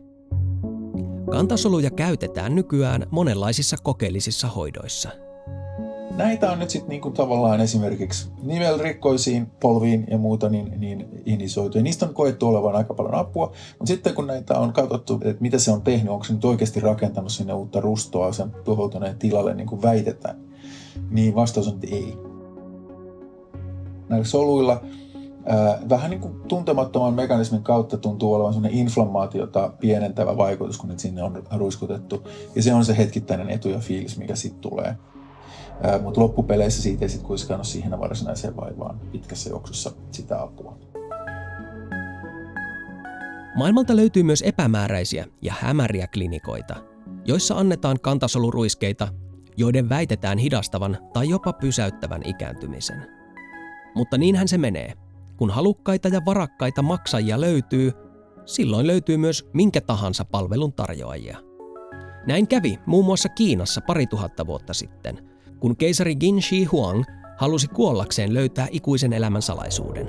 Kantasoluja 1.31 1.91
käytetään 1.91 2.55
nykyään 2.55 3.07
monenlaisissa 3.11 3.77
kokeellisissa 3.83 4.49
hoidoissa– 4.49 5.11
näitä 6.17 6.51
on 6.53 6.59
nyt 6.59 6.71
sitten 6.71 6.89
niinku 6.89 7.11
tavallaan 7.11 7.61
esimerkiksi 7.61 8.31
nivelrikkoisiin 8.43 9.47
polviin 9.61 10.07
ja 10.11 10.19
muuta 10.19 10.49
niin, 10.49 10.81
niin 10.81 11.09
inisoitu. 11.27 11.79
Ja 11.79 11.85
niistä 11.85 12.07
on 12.07 12.15
koettu 12.15 12.47
olevan 12.47 12.77
aika 12.77 12.95
paljon 12.95 13.15
apua, 13.15 13.53
mutta 13.79 13.87
sitten 13.87 14.15
kun 14.15 14.27
näitä 14.27 14.59
on 14.59 14.73
katsottu, 14.73 15.21
että 15.25 15.43
mitä 15.43 15.59
se 15.59 15.71
on 15.71 15.83
tehnyt, 15.83 16.13
onko 16.13 16.25
se 16.25 16.33
nyt 16.33 16.45
oikeasti 16.45 16.81
rakentanut 16.81 17.33
sinne 17.33 17.53
uutta 17.53 17.81
rustoa 17.81 18.33
sen 18.33 18.51
tuhoutuneen 18.65 19.19
tilalle, 19.19 19.55
niin 19.55 19.67
kuin 19.67 19.83
väitetään, 19.83 20.37
niin 21.11 21.35
vastaus 21.35 21.69
on, 21.69 21.75
että 21.75 21.97
ei. 21.97 22.19
Näillä 24.09 24.27
soluilla 24.27 24.83
ää, 25.47 25.79
vähän 25.89 26.11
niin 26.11 26.21
kuin 26.21 26.35
tuntemattoman 26.49 27.15
mekanismin 27.15 27.63
kautta 27.63 27.97
tuntuu 27.97 28.35
olevan 28.35 28.53
sellainen 28.53 28.79
inflammaatiota 28.79 29.73
pienentävä 29.81 30.37
vaikutus, 30.37 30.79
kun 30.79 30.89
nyt 30.89 30.99
sinne 30.99 31.23
on 31.23 31.43
ruiskutettu. 31.57 32.29
Ja 32.55 32.63
se 32.63 32.75
on 32.75 32.85
se 32.85 32.97
hetkittäinen 32.97 33.51
etu 33.51 33.69
ja 33.69 33.79
fiilis, 33.79 34.19
mikä 34.19 34.35
sitten 34.35 34.61
tulee 34.61 34.97
mutta 36.03 36.21
loppupeleissä 36.21 36.83
siitä 36.83 37.05
ei 37.05 37.09
sitten 37.09 37.27
kuitenkaan 37.27 37.59
ole 37.59 37.65
siihen 37.65 38.01
varsinaiseen 38.01 38.57
vaivaan 38.57 39.01
pitkässä 39.13 39.51
juoksussa 39.51 39.93
sitä 40.11 40.43
apua. 40.43 40.79
Maailmalta 43.57 43.97
löytyy 43.97 44.23
myös 44.23 44.43
epämääräisiä 44.43 45.27
ja 45.43 45.55
hämäriä 45.61 46.07
klinikoita, 46.07 46.77
joissa 47.25 47.55
annetaan 47.55 48.01
kantasoluruiskeita, 48.01 49.09
joiden 49.57 49.89
väitetään 49.89 50.39
hidastavan 50.39 50.99
tai 51.13 51.29
jopa 51.29 51.53
pysäyttävän 51.53 52.23
ikääntymisen. 52.25 53.07
Mutta 53.95 54.19
niinhän 54.19 54.49
se 54.49 54.59
menee. 54.59 54.93
Kun 55.37 55.51
halukkaita 55.51 56.09
ja 56.09 56.21
varakkaita 56.27 56.83
maksajia 56.83 57.41
löytyy, 57.41 57.93
silloin 58.47 58.87
löytyy 58.87 59.17
myös 59.17 59.49
minkä 59.53 59.81
tahansa 59.81 60.25
palvelun 60.25 60.73
tarjoajia. 60.73 61.39
Näin 62.27 62.49
kävi 62.49 62.79
muun 62.87 63.05
muassa 63.05 63.29
Kiinassa 63.29 63.81
pari 63.81 64.07
tuhatta 64.07 64.47
vuotta 64.47 64.75
sitten– 64.75 65.19
kun 65.61 65.77
keisari 65.77 66.17
Qin 66.17 66.43
Shi 66.43 66.65
Huang 66.65 67.05
halusi 67.37 67.69
kuollakseen 67.69 68.35
löytää 68.35 68.69
ikuisen 68.71 69.13
elämän 69.13 69.43
salaisuuden. 69.43 70.09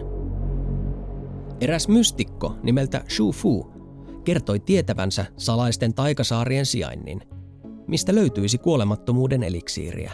Eräs 1.62 1.88
mystikko 1.88 2.56
nimeltä 2.64 3.04
Shu 3.10 3.32
Fu 3.32 3.72
kertoi 4.24 4.60
tietävänsä 4.60 5.26
salaisten 5.38 5.94
taikasaarien 5.94 6.66
sijainnin, 6.66 7.22
mistä 7.88 8.16
löytyisi 8.16 8.58
kuolemattomuuden 8.58 9.44
eliksiiriä. 9.44 10.12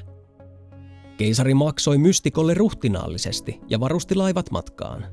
Keisari 1.18 1.54
maksoi 1.54 1.98
mystikolle 1.98 2.54
ruhtinaallisesti 2.54 3.62
ja 3.70 3.80
varusti 3.80 4.16
laivat 4.16 4.52
matkaan. 4.52 5.06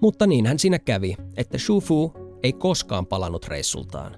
Mutta 0.00 0.26
niin 0.26 0.46
hän 0.46 0.58
siinä 0.58 0.78
kävi, 0.78 1.16
että 1.36 1.58
Shu 1.58 1.80
Fu 1.80 2.12
ei 2.42 2.52
koskaan 2.52 3.06
palannut 3.06 3.48
reissultaan. 3.48 4.16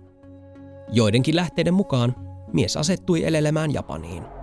Joidenkin 0.92 1.36
lähteiden 1.36 1.74
mukaan 1.74 2.14
mies 2.52 2.76
asettui 2.76 3.24
elelemään 3.24 3.74
Japaniin. 3.74 4.37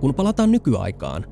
Kun 0.00 0.14
palataan 0.14 0.52
nykyaikaan, 0.52 1.26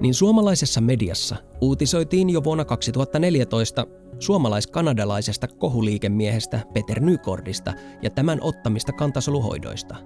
niin 0.00 0.14
suomalaisessa 0.14 0.80
mediassa 0.80 1.36
uutisoitiin 1.60 2.30
jo 2.30 2.44
vuonna 2.44 2.64
2014 2.64 3.86
suomalais-kanadalaisesta 4.18 5.48
kohuliikemiehestä 5.48 6.60
Peter 6.74 7.00
Nykordista 7.00 7.72
ja 8.02 8.10
tämän 8.10 8.38
ottamista 8.42 8.92
kantasoluhoidoista. 8.92 9.96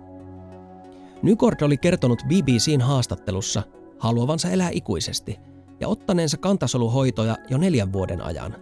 Nykord 1.22 1.62
oli 1.62 1.76
kertonut 1.76 2.22
BBCn 2.28 2.80
haastattelussa 2.80 3.62
haluavansa 3.98 4.50
elää 4.50 4.70
ikuisesti 4.72 5.38
ja 5.80 5.88
ottaneensa 5.88 6.36
kantasoluhoitoja 6.36 7.36
jo 7.50 7.58
neljän 7.58 7.92
vuoden 7.92 8.22
ajan. 8.22 8.56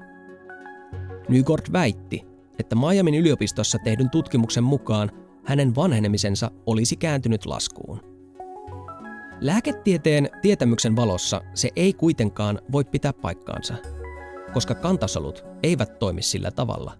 Nykord 1.29 1.73
väitti, 1.73 2.27
että 2.59 2.77
Miamin 2.77 3.15
yliopistossa 3.15 3.79
tehdyn 3.79 4.11
tutkimuksen 4.11 4.65
mukaan 4.65 5.11
hänen 5.45 5.75
vanhenemisensa 5.75 6.51
olisi 6.67 6.97
kääntynyt 6.97 7.47
laskuun. 7.47 8.14
Lääketieteen 9.41 10.31
tietämyksen 10.43 10.97
valossa 10.97 11.41
se 11.55 11.71
ei 11.77 11.93
kuitenkaan 11.93 12.61
voi 12.73 12.85
pitää 12.85 13.13
paikkaansa, 13.13 13.75
koska 14.53 14.75
kantasolut 14.75 15.45
eivät 15.63 15.99
toimi 15.99 16.23
sillä 16.23 16.51
tavalla. 16.51 16.93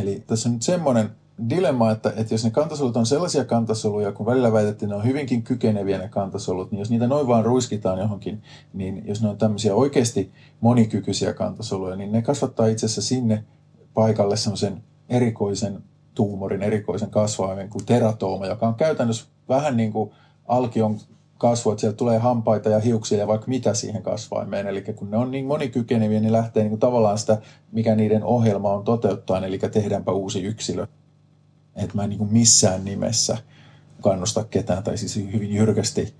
Eli 0.00 0.22
tässä 0.26 0.48
on 0.48 0.52
nyt 0.52 0.62
semmoinen 0.62 1.10
dilemma, 1.48 1.90
että, 1.90 2.12
että 2.16 2.34
jos 2.34 2.44
ne 2.44 2.50
kantasolut 2.50 2.96
on 2.96 3.06
sellaisia 3.06 3.44
kantasoluja, 3.44 4.12
kun 4.12 4.26
välillä 4.26 4.52
väitettiin, 4.52 4.86
että 4.86 4.96
ne 4.96 5.00
on 5.02 5.08
hyvinkin 5.08 5.42
kykeneviä 5.42 5.98
ne 5.98 6.08
kantasolut, 6.08 6.70
niin 6.70 6.78
jos 6.78 6.90
niitä 6.90 7.06
noin 7.06 7.26
vaan 7.26 7.44
ruiskitaan 7.44 7.98
johonkin, 7.98 8.42
niin 8.72 9.02
jos 9.06 9.22
ne 9.22 9.28
on 9.28 9.38
tämmöisiä 9.38 9.74
oikeasti 9.74 10.32
monikykyisiä 10.60 11.32
kantasoluja, 11.32 11.96
niin 11.96 12.12
ne 12.12 12.22
kasvattaa 12.22 12.66
itse 12.66 12.86
asiassa 12.86 13.02
sinne 13.02 13.44
paikalle 13.94 14.36
semmoisen 14.36 14.82
erikoisen 15.08 15.82
tuumorin, 16.14 16.62
erikoisen 16.62 17.10
kasvaimen 17.10 17.68
kuin 17.68 17.86
teratooma, 17.86 18.46
joka 18.46 18.68
on 18.68 18.74
käytännössä 18.74 19.26
vähän 19.48 19.76
niin 19.76 19.92
kuin 19.92 20.10
alkion 20.48 20.98
kasvu, 21.38 21.70
että 21.70 21.80
sieltä 21.80 21.96
tulee 21.96 22.18
hampaita 22.18 22.68
ja 22.68 22.78
hiuksia 22.78 23.18
ja 23.18 23.26
vaikka 23.26 23.48
mitä 23.48 23.74
siihen 23.74 24.02
kasvaimeen. 24.02 24.66
Eli 24.66 24.82
kun 24.82 25.10
ne 25.10 25.16
on 25.16 25.30
niin 25.30 25.46
monikykeneviä, 25.46 26.20
niin 26.20 26.32
lähtee 26.32 26.62
niin 26.62 26.70
kuin 26.70 26.80
tavallaan 26.80 27.18
sitä, 27.18 27.38
mikä 27.72 27.94
niiden 27.94 28.24
ohjelma 28.24 28.72
on 28.72 28.84
toteuttaa, 28.84 29.46
eli 29.46 29.58
tehdäänpä 29.58 30.12
uusi 30.12 30.42
yksilö. 30.42 30.86
Että 31.76 31.96
mä 31.96 32.04
en 32.04 32.10
niin 32.10 32.18
kuin 32.18 32.32
missään 32.32 32.84
nimessä 32.84 33.38
kannusta 34.00 34.44
ketään, 34.44 34.82
tai 34.82 34.96
siis 34.96 35.16
hyvin 35.16 35.52
jyrkästi 35.52 36.14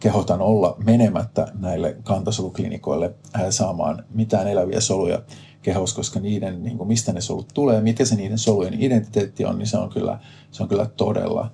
kehotan 0.00 0.40
olla 0.40 0.76
menemättä 0.84 1.52
näille 1.58 1.96
kantasoluklinikoille 2.04 3.14
saamaan 3.50 4.04
mitään 4.14 4.48
eläviä 4.48 4.80
soluja 4.80 5.22
kehos, 5.62 5.94
koska 5.94 6.20
niiden, 6.20 6.62
niin 6.62 6.78
kuin 6.78 6.88
mistä 6.88 7.12
ne 7.12 7.20
solut 7.20 7.48
tulee, 7.54 7.80
mikä 7.80 8.04
se 8.04 8.16
niiden 8.16 8.38
solujen 8.38 8.82
identiteetti 8.82 9.44
on, 9.44 9.58
niin 9.58 9.66
se 9.66 9.78
on 9.78 9.90
kyllä, 9.90 10.18
se 10.50 10.62
on 10.62 10.68
kyllä 10.68 10.86
todella 10.86 11.50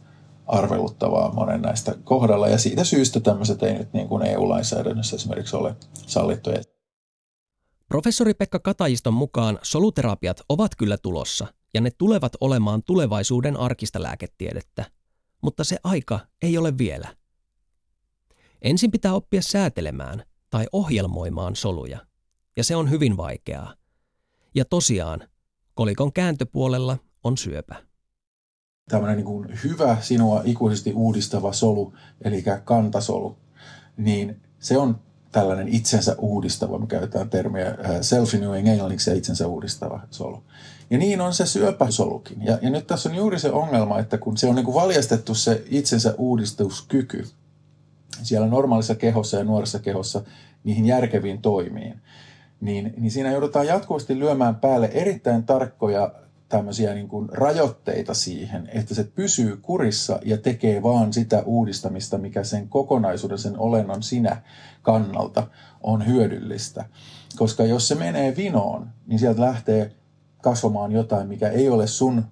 arveluttavaa 0.46 1.32
monen 1.32 1.62
näistä 1.62 1.94
kohdalla. 2.04 2.48
Ja 2.48 2.58
siitä 2.58 2.84
syystä 2.84 3.20
tämmöiset 3.20 3.62
ei 3.62 3.78
nyt 3.78 3.92
niin 3.92 4.08
kuin 4.08 4.26
EU-lainsäädännössä 4.26 5.16
esimerkiksi 5.16 5.56
ole 5.56 5.76
sallittuja. 6.06 6.62
Professori 7.88 8.34
Pekka 8.34 8.58
Katajiston 8.58 9.14
mukaan 9.14 9.58
soluterapiat 9.62 10.40
ovat 10.48 10.76
kyllä 10.76 10.96
tulossa, 10.98 11.46
ja 11.74 11.80
ne 11.80 11.90
tulevat 11.90 12.32
olemaan 12.40 12.82
tulevaisuuden 12.82 13.56
arkista 13.56 14.02
lääketiedettä. 14.02 14.84
Mutta 15.42 15.64
se 15.64 15.76
aika 15.84 16.20
ei 16.42 16.58
ole 16.58 16.78
vielä. 16.78 17.16
Ensin 18.62 18.90
pitää 18.90 19.14
oppia 19.14 19.42
säätelemään 19.42 20.22
tai 20.50 20.66
ohjelmoimaan 20.72 21.56
soluja, 21.56 22.06
ja 22.56 22.64
se 22.64 22.76
on 22.76 22.90
hyvin 22.90 23.16
vaikeaa. 23.16 23.74
Ja 24.54 24.64
tosiaan, 24.64 25.28
kolikon 25.74 26.12
kääntöpuolella 26.12 26.98
on 27.24 27.36
syöpä. 27.38 27.91
Tällainen 28.92 29.16
niin 29.16 29.26
kuin 29.26 29.48
hyvä, 29.64 29.96
sinua 30.00 30.42
ikuisesti 30.44 30.92
uudistava 30.92 31.52
solu, 31.52 31.92
eli 32.22 32.44
kantasolu, 32.64 33.36
niin 33.96 34.40
se 34.58 34.78
on 34.78 34.98
tällainen 35.30 35.68
itsensä 35.68 36.16
uudistava, 36.18 36.78
me 36.78 36.86
käytetään 36.86 37.30
termiä 37.30 37.66
äh, 37.66 37.76
self-renewing 38.00 38.68
englanniksi 38.68 39.10
ja 39.10 39.16
itsensä 39.16 39.46
uudistava 39.46 40.00
solu. 40.10 40.42
Ja 40.90 40.98
niin 40.98 41.20
on 41.20 41.34
se 41.34 41.46
syöpäsolukin. 41.46 42.44
Ja, 42.44 42.58
ja 42.62 42.70
nyt 42.70 42.86
tässä 42.86 43.08
on 43.08 43.14
juuri 43.14 43.38
se 43.38 43.50
ongelma, 43.50 43.98
että 43.98 44.18
kun 44.18 44.36
se 44.36 44.48
on 44.48 44.54
niin 44.54 44.64
kuin 44.64 44.74
valjastettu 44.74 45.34
se 45.34 45.64
itsensä 45.70 46.14
uudistuskyky 46.18 47.26
siellä 48.22 48.46
normaalissa 48.46 48.94
kehossa 48.94 49.36
ja 49.36 49.44
nuoressa 49.44 49.78
kehossa 49.78 50.22
niihin 50.64 50.86
järkeviin 50.86 51.42
toimiin, 51.42 52.00
niin, 52.60 52.94
niin 52.96 53.10
siinä 53.10 53.30
joudutaan 53.30 53.66
jatkuvasti 53.66 54.18
lyömään 54.18 54.56
päälle 54.56 54.86
erittäin 54.86 55.44
tarkkoja 55.44 56.12
tämmöisiä 56.52 56.94
niin 56.94 57.08
kuin 57.08 57.28
rajoitteita 57.32 58.14
siihen, 58.14 58.68
että 58.72 58.94
se 58.94 59.04
pysyy 59.04 59.56
kurissa 59.56 60.18
ja 60.24 60.38
tekee 60.38 60.82
vaan 60.82 61.12
sitä 61.12 61.42
uudistamista, 61.46 62.18
mikä 62.18 62.44
sen 62.44 62.68
kokonaisuuden, 62.68 63.38
sen 63.38 63.58
olennon 63.58 64.02
sinä 64.02 64.42
kannalta 64.82 65.46
on 65.82 66.06
hyödyllistä. 66.06 66.84
Koska 67.36 67.64
jos 67.64 67.88
se 67.88 67.94
menee 67.94 68.36
vinoon, 68.36 68.90
niin 69.06 69.18
sieltä 69.18 69.40
lähtee 69.40 69.92
kasvamaan 70.42 70.92
jotain, 70.92 71.28
mikä 71.28 71.48
ei 71.48 71.68
ole 71.68 71.86
sun 71.86 72.24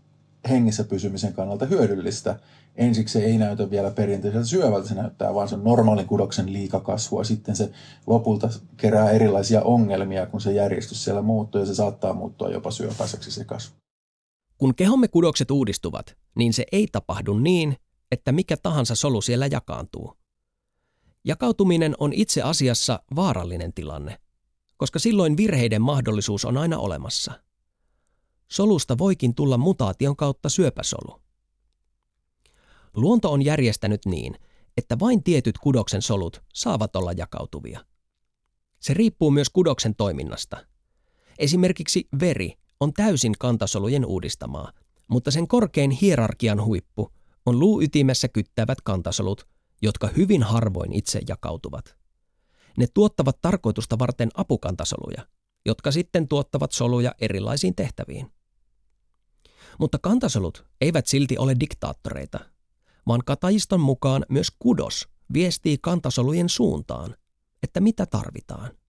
hengissä 0.48 0.84
pysymisen 0.84 1.32
kannalta 1.32 1.66
hyödyllistä. 1.66 2.38
Ensiksi 2.76 3.12
se 3.12 3.24
ei 3.24 3.38
näytä 3.38 3.70
vielä 3.70 3.90
perinteiseltä 3.90 4.46
syövältä, 4.46 4.88
se 4.88 4.94
näyttää 4.94 5.34
vaan 5.34 5.48
sen 5.48 5.64
normaalin 5.64 6.06
kudoksen 6.06 6.52
liikakasvua. 6.52 7.24
Sitten 7.24 7.56
se 7.56 7.70
lopulta 8.06 8.48
kerää 8.76 9.10
erilaisia 9.10 9.62
ongelmia, 9.62 10.26
kun 10.26 10.40
se 10.40 10.52
järjestys 10.52 11.04
siellä 11.04 11.22
muuttuu 11.22 11.60
ja 11.60 11.66
se 11.66 11.74
saattaa 11.74 12.12
muuttua 12.12 12.48
jopa 12.48 12.70
syöpäiseksi 12.70 13.30
se 13.30 13.44
kasvu. 13.44 13.80
Kun 14.60 14.74
kehomme 14.74 15.08
kudokset 15.08 15.50
uudistuvat, 15.50 16.16
niin 16.34 16.52
se 16.52 16.64
ei 16.72 16.86
tapahdu 16.92 17.34
niin, 17.38 17.76
että 18.10 18.32
mikä 18.32 18.56
tahansa 18.56 18.94
solu 18.94 19.20
siellä 19.20 19.46
jakaantuu. 19.46 20.16
Jakautuminen 21.24 21.94
on 21.98 22.12
itse 22.12 22.42
asiassa 22.42 23.02
vaarallinen 23.16 23.72
tilanne, 23.72 24.18
koska 24.76 24.98
silloin 24.98 25.36
virheiden 25.36 25.82
mahdollisuus 25.82 26.44
on 26.44 26.56
aina 26.56 26.78
olemassa– 26.78 27.32
solusta 28.50 28.98
voikin 28.98 29.34
tulla 29.34 29.58
mutaation 29.58 30.16
kautta 30.16 30.48
syöpäsolu. 30.48 31.20
Luonto 32.96 33.32
on 33.32 33.44
järjestänyt 33.44 34.06
niin, 34.06 34.34
että 34.76 34.98
vain 34.98 35.22
tietyt 35.22 35.58
kudoksen 35.58 36.02
solut 36.02 36.42
saavat 36.54 36.96
olla 36.96 37.12
jakautuvia. 37.12 37.84
Se 38.80 38.94
riippuu 38.94 39.30
myös 39.30 39.50
kudoksen 39.50 39.94
toiminnasta. 39.94 40.66
Esimerkiksi 41.38 42.08
veri 42.20 42.54
on 42.80 42.92
täysin 42.92 43.34
kantasolujen 43.38 44.06
uudistamaa, 44.06 44.72
mutta 45.08 45.30
sen 45.30 45.48
korkein 45.48 45.90
hierarkian 45.90 46.64
huippu 46.64 47.12
on 47.46 47.58
luuytimessä 47.58 48.28
kyttävät 48.28 48.80
kantasolut, 48.80 49.48
jotka 49.82 50.08
hyvin 50.16 50.42
harvoin 50.42 50.92
itse 50.92 51.20
jakautuvat. 51.28 51.96
Ne 52.78 52.86
tuottavat 52.94 53.40
tarkoitusta 53.40 53.98
varten 53.98 54.28
apukantasoluja, 54.34 55.26
jotka 55.66 55.90
sitten 55.90 56.28
tuottavat 56.28 56.72
soluja 56.72 57.14
erilaisiin 57.20 57.74
tehtäviin. 57.74 58.32
Mutta 59.78 59.98
kantasolut 59.98 60.66
eivät 60.80 61.06
silti 61.06 61.38
ole 61.38 61.56
diktaattoreita, 61.60 62.40
vaan 63.06 63.20
Katajiston 63.26 63.80
mukaan 63.80 64.24
myös 64.28 64.50
kudos 64.58 65.08
viestii 65.32 65.78
kantasolujen 65.78 66.48
suuntaan, 66.48 67.16
että 67.62 67.80
mitä 67.80 68.06
tarvitaan. 68.06 68.79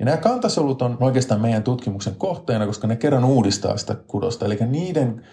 Ja 0.00 0.06
nämä 0.06 0.16
kantasolut 0.16 0.82
on 0.82 0.96
oikeastaan 1.00 1.40
meidän 1.40 1.62
tutkimuksen 1.62 2.14
kohteena, 2.14 2.66
koska 2.66 2.86
ne 2.86 2.96
kerran 2.96 3.24
uudistaa 3.24 3.76
sitä 3.76 3.94
kudosta. 3.94 4.46
Eli 4.46 4.58
niiden 4.66 5.26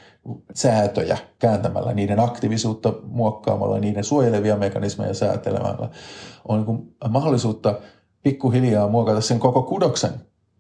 säätöjä 0.54 1.18
kääntämällä, 1.40 1.94
niiden 1.94 2.20
aktiivisuutta 2.20 2.94
muokkaamalla, 3.04 3.80
niiden 3.80 4.04
suojelevia 4.04 4.58
mekanismeja 4.58 5.14
säätelemällä 5.14 5.90
on 6.48 6.66
niin 6.68 6.96
mahdollisuutta 7.10 7.80
pikkuhiljaa 8.24 8.88
muokata 8.88 9.22
sen 9.22 9.40
koko 9.40 9.64
kudoksen 9.64 10.12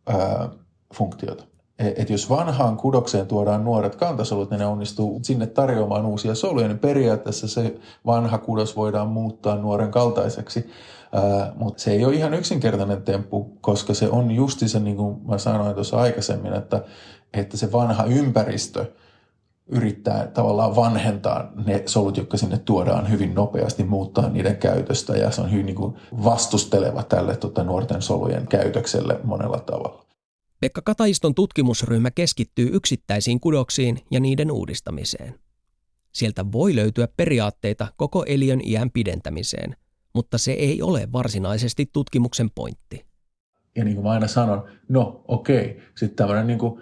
ää, 0.07 0.49
funktiota 0.93 1.43
että 1.79 2.13
jos 2.13 2.29
vanhaan 2.29 2.77
kudokseen 2.77 3.27
tuodaan 3.27 3.65
nuoret 3.65 3.95
kantasolut, 3.95 4.49
niin 4.49 4.59
ne 4.59 4.65
onnistuu 4.65 5.19
sinne 5.23 5.47
tarjoamaan 5.47 6.05
uusia 6.05 6.35
soluja, 6.35 6.67
niin 6.67 6.79
periaatteessa 6.79 7.47
se 7.47 7.75
vanha 8.05 8.37
kudos 8.37 8.75
voidaan 8.75 9.07
muuttaa 9.07 9.55
nuoren 9.55 9.91
kaltaiseksi. 9.91 10.69
Mutta 11.55 11.83
se 11.83 11.91
ei 11.91 12.05
ole 12.05 12.13
ihan 12.13 12.33
yksinkertainen 12.33 13.01
temppu, 13.01 13.57
koska 13.61 13.93
se 13.93 14.09
on 14.09 14.31
justi 14.31 14.69
se, 14.69 14.79
niin 14.79 14.97
kuin 14.97 15.17
mä 15.27 15.37
sanoin 15.37 15.75
tuossa 15.75 15.97
aikaisemmin, 15.97 16.53
että, 16.53 16.83
että 17.33 17.57
se 17.57 17.71
vanha 17.71 18.03
ympäristö 18.03 18.85
yrittää 19.67 20.27
tavallaan 20.27 20.75
vanhentaa 20.75 21.51
ne 21.65 21.83
solut, 21.85 22.17
jotka 22.17 22.37
sinne 22.37 22.57
tuodaan 22.57 23.09
hyvin 23.09 23.35
nopeasti, 23.35 23.83
muuttaa 23.83 24.29
niiden 24.29 24.57
käytöstä 24.57 25.17
ja 25.17 25.31
se 25.31 25.41
on 25.41 25.51
hyvin 25.51 25.65
niin 25.65 25.75
kuin 25.75 25.95
vastusteleva 26.23 27.03
tälle 27.03 27.37
tota, 27.37 27.63
nuorten 27.63 28.01
solujen 28.01 28.47
käytökselle 28.47 29.19
monella 29.23 29.59
tavalla. 29.59 30.06
Pekka 30.59 30.81
Kataiston 30.81 31.35
tutkimusryhmä 31.35 32.11
keskittyy 32.11 32.69
yksittäisiin 32.73 33.39
kudoksiin 33.39 33.99
ja 34.11 34.19
niiden 34.19 34.51
uudistamiseen. 34.51 35.39
Sieltä 36.11 36.51
voi 36.51 36.75
löytyä 36.75 37.07
periaatteita 37.17 37.87
koko 37.97 38.23
eliön 38.25 38.61
iän 38.65 38.91
pidentämiseen, 38.91 39.75
mutta 40.13 40.37
se 40.37 40.51
ei 40.51 40.81
ole 40.81 41.07
varsinaisesti 41.11 41.89
tutkimuksen 41.93 42.49
pointti. 42.55 43.05
Ja 43.75 43.83
niin 43.83 43.95
kuin 43.95 44.05
mä 44.05 44.11
aina 44.11 44.27
sanon, 44.27 44.69
no 44.89 45.23
okei, 45.27 45.81
sitten 45.95 46.15
tämmöinen 46.15 46.47
niin 46.47 46.59
kuin, 46.59 46.81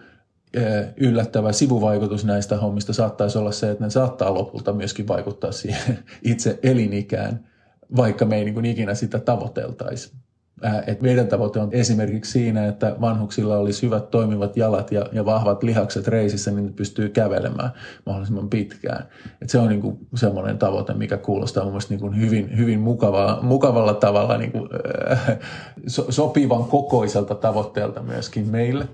yllättävä 0.98 1.52
sivuvaikutus 1.52 2.26
näistä 2.26 2.58
hommista 2.58 2.94
saattaisi 2.94 3.38
olla 3.38 3.52
se, 3.52 3.72
että 3.72 3.84
ne 3.84 3.90
saattaa 3.90 4.34
lopulta 4.34 4.74
myöskin 4.74 5.08
vaikuttaa 5.08 5.52
siihen 5.52 6.04
itse 6.24 6.60
elinikään, 6.64 7.50
vaikka 7.96 8.26
me 8.26 8.38
ei 8.38 8.46
niin 8.46 8.54
kuin 8.54 8.66
ikinä 8.66 8.96
sitä 8.96 9.20
tavoiteltaisi. 9.20 10.16
Äh, 10.64 10.84
et 10.88 11.02
meidän 11.02 11.28
tavoite 11.28 11.60
on 11.60 11.70
esimerkiksi 11.72 12.32
siinä, 12.32 12.68
että 12.68 12.96
vanhuksilla 13.02 13.58
olisi 13.58 13.82
hyvät 13.82 14.12
toimivat 14.12 14.58
jalat 14.58 14.92
ja, 14.92 15.06
ja 15.12 15.26
vahvat 15.26 15.64
lihakset 15.64 16.08
reisissä, 16.08 16.52
niin 16.52 16.66
ne 16.66 16.72
pystyy 16.72 17.10
kävelemään 17.10 17.72
mahdollisimman 18.06 18.50
pitkään. 18.50 19.08
Et 19.42 19.50
se 19.50 19.60
on 19.60 19.70
niinku 19.70 20.00
semmoinen 20.16 20.58
tavoite, 20.58 20.94
mikä 20.94 21.18
kuulostaa 21.18 21.64
mun 21.64 21.74
mielestä 21.74 21.94
niinku 21.94 22.12
hyvin, 22.12 22.58
hyvin 22.58 22.80
mukavaa, 22.80 23.42
mukavalla 23.42 23.94
tavalla 23.94 24.38
niinku, 24.38 24.70
äh, 25.12 25.40
so, 25.88 26.06
sopivan 26.10 26.64
kokoiselta 26.64 27.36
tavoitteelta 27.36 28.04
myöskin 28.04 28.48
meille. 28.48 28.88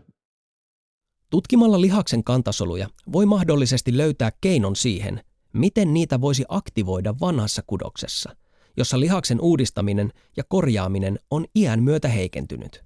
Tutkimalla 1.30 1.82
lihaksen 1.82 2.24
kantasoluja 2.24 2.88
voi 3.12 3.26
mahdollisesti 3.26 3.98
löytää 3.98 4.32
keinon 4.42 4.76
siihen, 4.76 5.22
miten 5.54 5.94
niitä 5.94 6.22
voisi 6.22 6.46
aktivoida 6.50 7.16
vanhassa 7.22 7.62
kudoksessa– 7.68 8.36
jossa 8.78 9.00
lihaksen 9.00 9.42
uudistaminen 9.42 10.14
ja 10.38 10.44
korjaaminen 10.44 11.20
on 11.32 11.46
iän 11.56 11.84
myötä 11.84 12.08
heikentynyt. 12.08 12.84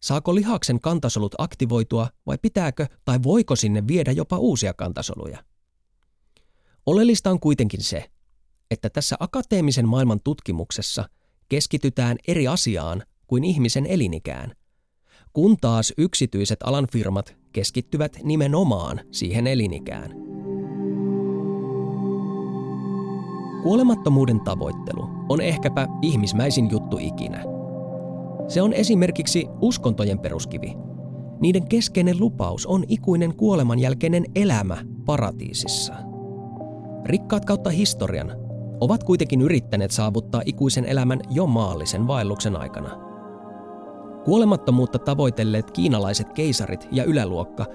Saako 0.00 0.34
lihaksen 0.34 0.80
kantasolut 0.80 1.34
aktivoitua 1.38 2.08
vai 2.26 2.38
pitääkö 2.42 2.86
tai 3.04 3.18
voiko 3.22 3.56
sinne 3.56 3.86
viedä 3.86 4.12
jopa 4.12 4.38
uusia 4.38 4.74
kantasoluja? 4.74 5.44
Oleellista 6.86 7.30
on 7.30 7.40
kuitenkin 7.40 7.82
se, 7.82 8.10
että 8.70 8.90
tässä 8.90 9.16
akateemisen 9.20 9.88
maailman 9.88 10.20
tutkimuksessa 10.24 11.08
keskitytään 11.48 12.16
eri 12.28 12.48
asiaan 12.48 13.02
kuin 13.26 13.44
ihmisen 13.44 13.86
elinikään, 13.86 14.52
kun 15.32 15.56
taas 15.56 15.92
yksityiset 15.98 16.62
alan 16.62 16.86
firmat 16.92 17.36
keskittyvät 17.52 18.16
nimenomaan 18.22 19.00
siihen 19.10 19.46
elinikään– 19.46 20.10
Kuolemattomuuden 23.62 24.40
tavoittelu 24.40 25.08
on 25.28 25.40
ehkäpä 25.40 25.88
ihmismäisin 26.02 26.70
juttu 26.70 26.98
ikinä. 27.00 27.44
Se 28.48 28.62
on 28.62 28.72
esimerkiksi 28.72 29.46
uskontojen 29.60 30.18
peruskivi. 30.18 30.76
Niiden 31.40 31.68
keskeinen 31.68 32.20
lupaus 32.20 32.66
on 32.66 32.84
ikuinen 32.88 33.36
kuoleman 33.36 33.78
jälkeinen 33.78 34.24
elämä 34.34 34.76
paratiisissa. 35.06 35.94
Rikkaat 37.04 37.44
kautta 37.44 37.70
historian 37.70 38.32
ovat 38.80 39.04
kuitenkin 39.04 39.42
yrittäneet 39.42 39.90
saavuttaa 39.90 40.42
ikuisen 40.44 40.84
elämän 40.84 41.20
jo 41.30 41.46
maallisen 41.46 42.06
vaelluksen 42.06 42.56
aikana. 42.56 42.90
Kuolemattomuutta 44.24 44.98
tavoitelleet 44.98 45.70
kiinalaiset 45.70 46.32
keisarit 46.32 46.88
ja 46.92 47.04
yläluokka 47.04 47.66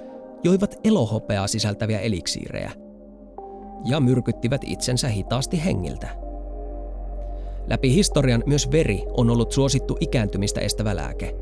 joivat 0.44 0.76
elohopeaa 0.84 1.48
sisältäviä 1.48 2.00
eliksiirejä 2.00 2.72
ja 3.86 4.00
myrkyttivät 4.00 4.62
itsensä 4.66 5.08
hitaasti 5.08 5.66
hengiltä. 5.66 6.08
Läpi 7.68 7.94
historian 7.94 8.44
myös 8.46 8.72
veri 8.72 9.04
on 9.18 9.30
ollut 9.30 9.52
suosittu 9.52 9.98
ikääntymistä 10.00 10.62
estävä 10.62 10.96
lääke. 10.96 11.36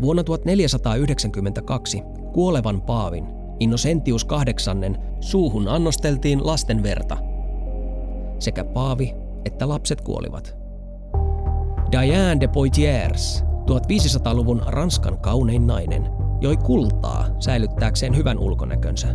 Vuonna 0.00 0.24
1492 0.24 2.02
kuolevan 2.32 2.82
paavin 2.82 3.26
Innocentius 3.60 4.26
VIII 4.28 4.96
suuhun 5.20 5.68
annosteltiin 5.68 6.46
lasten 6.46 6.82
verta. 6.82 7.16
Sekä 8.38 8.64
paavi 8.64 9.14
että 9.44 9.68
lapset 9.68 10.00
kuolivat. 10.00 10.56
Diane 11.92 12.40
de 12.40 12.48
Poitiers, 12.48 13.44
1500-luvun 13.44 14.62
Ranskan 14.66 15.18
kaunein 15.18 15.66
nainen, 15.66 16.08
joi 16.40 16.56
kultaa 16.56 17.26
säilyttääkseen 17.38 18.16
hyvän 18.16 18.38
ulkonäkönsä. 18.38 19.08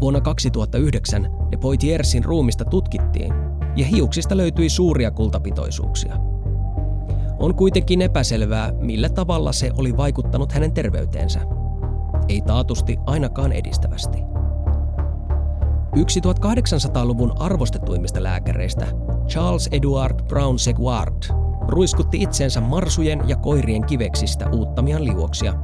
Vuonna 0.00 0.20
2009 0.20 1.28
de 1.50 1.56
Poitiersin 1.56 2.24
ruumista 2.24 2.64
tutkittiin 2.64 3.34
ja 3.76 3.86
hiuksista 3.86 4.36
löytyi 4.36 4.68
suuria 4.68 5.10
kultapitoisuuksia. 5.10 6.16
On 7.38 7.54
kuitenkin 7.54 8.02
epäselvää, 8.02 8.72
millä 8.72 9.08
tavalla 9.08 9.52
se 9.52 9.70
oli 9.76 9.96
vaikuttanut 9.96 10.52
hänen 10.52 10.72
terveyteensä. 10.72 11.40
Ei 12.28 12.40
taatusti 12.40 12.98
ainakaan 13.06 13.52
edistävästi. 13.52 14.18
Yksi 15.96 16.20
1800-luvun 16.20 17.32
arvostetuimmista 17.42 18.22
lääkäreistä, 18.22 18.86
Charles 19.28 19.68
Edward 19.72 20.22
Brown 20.24 20.58
Seguard, 20.58 21.22
ruiskutti 21.68 22.22
itseensä 22.22 22.60
marsujen 22.60 23.22
ja 23.28 23.36
koirien 23.36 23.86
kiveksistä 23.86 24.50
uuttamian 24.50 25.04
liuoksia 25.04 25.54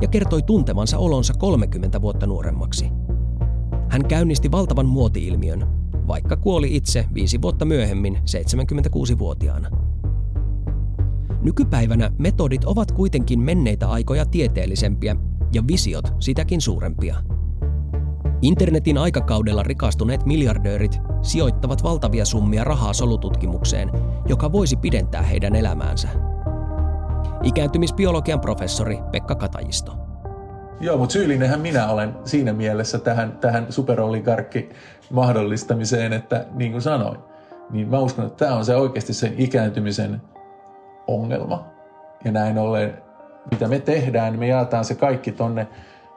ja 0.00 0.08
kertoi 0.08 0.42
tuntevansa 0.42 0.98
olonsa 0.98 1.34
30 1.38 2.02
vuotta 2.02 2.26
nuoremmaksi. 2.26 2.99
Hän 3.90 4.08
käynnisti 4.08 4.52
valtavan 4.52 4.86
muoti-ilmiön, 4.86 5.66
vaikka 6.08 6.36
kuoli 6.36 6.76
itse 6.76 7.04
viisi 7.14 7.42
vuotta 7.42 7.64
myöhemmin 7.64 8.16
76-vuotiaana. 8.16 9.68
Nykypäivänä 11.42 12.10
metodit 12.18 12.64
ovat 12.64 12.92
kuitenkin 12.92 13.40
menneitä 13.40 13.88
aikoja 13.88 14.26
tieteellisempiä 14.26 15.16
ja 15.52 15.62
visiot 15.66 16.12
sitäkin 16.18 16.60
suurempia. 16.60 17.16
Internetin 18.42 18.98
aikakaudella 18.98 19.62
rikastuneet 19.62 20.26
miljardöörit 20.26 20.98
sijoittavat 21.22 21.82
valtavia 21.82 22.24
summia 22.24 22.64
rahaa 22.64 22.92
solututkimukseen, 22.92 23.90
joka 24.28 24.52
voisi 24.52 24.76
pidentää 24.76 25.22
heidän 25.22 25.56
elämäänsä. 25.56 26.08
Ikääntymisbiologian 27.42 28.40
professori 28.40 28.98
Pekka 29.12 29.34
Katajisto. 29.34 30.09
Joo, 30.80 30.96
mutta 30.96 31.12
syyllinenhän 31.12 31.60
minä 31.60 31.88
olen 31.88 32.14
siinä 32.24 32.52
mielessä 32.52 32.98
tähän, 32.98 33.38
tähän 33.40 33.66
superoligarkki 33.72 34.68
mahdollistamiseen, 35.10 36.12
että 36.12 36.46
niin 36.52 36.72
kuin 36.72 36.82
sanoin, 36.82 37.18
niin 37.70 37.88
mä 37.88 37.98
uskon, 37.98 38.26
että 38.26 38.44
tämä 38.44 38.56
on 38.56 38.64
se 38.64 38.76
oikeasti 38.76 39.14
sen 39.14 39.34
ikääntymisen 39.38 40.22
ongelma. 41.06 41.64
Ja 42.24 42.32
näin 42.32 42.58
ollen, 42.58 43.02
mitä 43.50 43.68
me 43.68 43.78
tehdään, 43.78 44.38
me 44.38 44.46
jaetaan 44.46 44.84
se 44.84 44.94
kaikki 44.94 45.32
tonne 45.32 45.68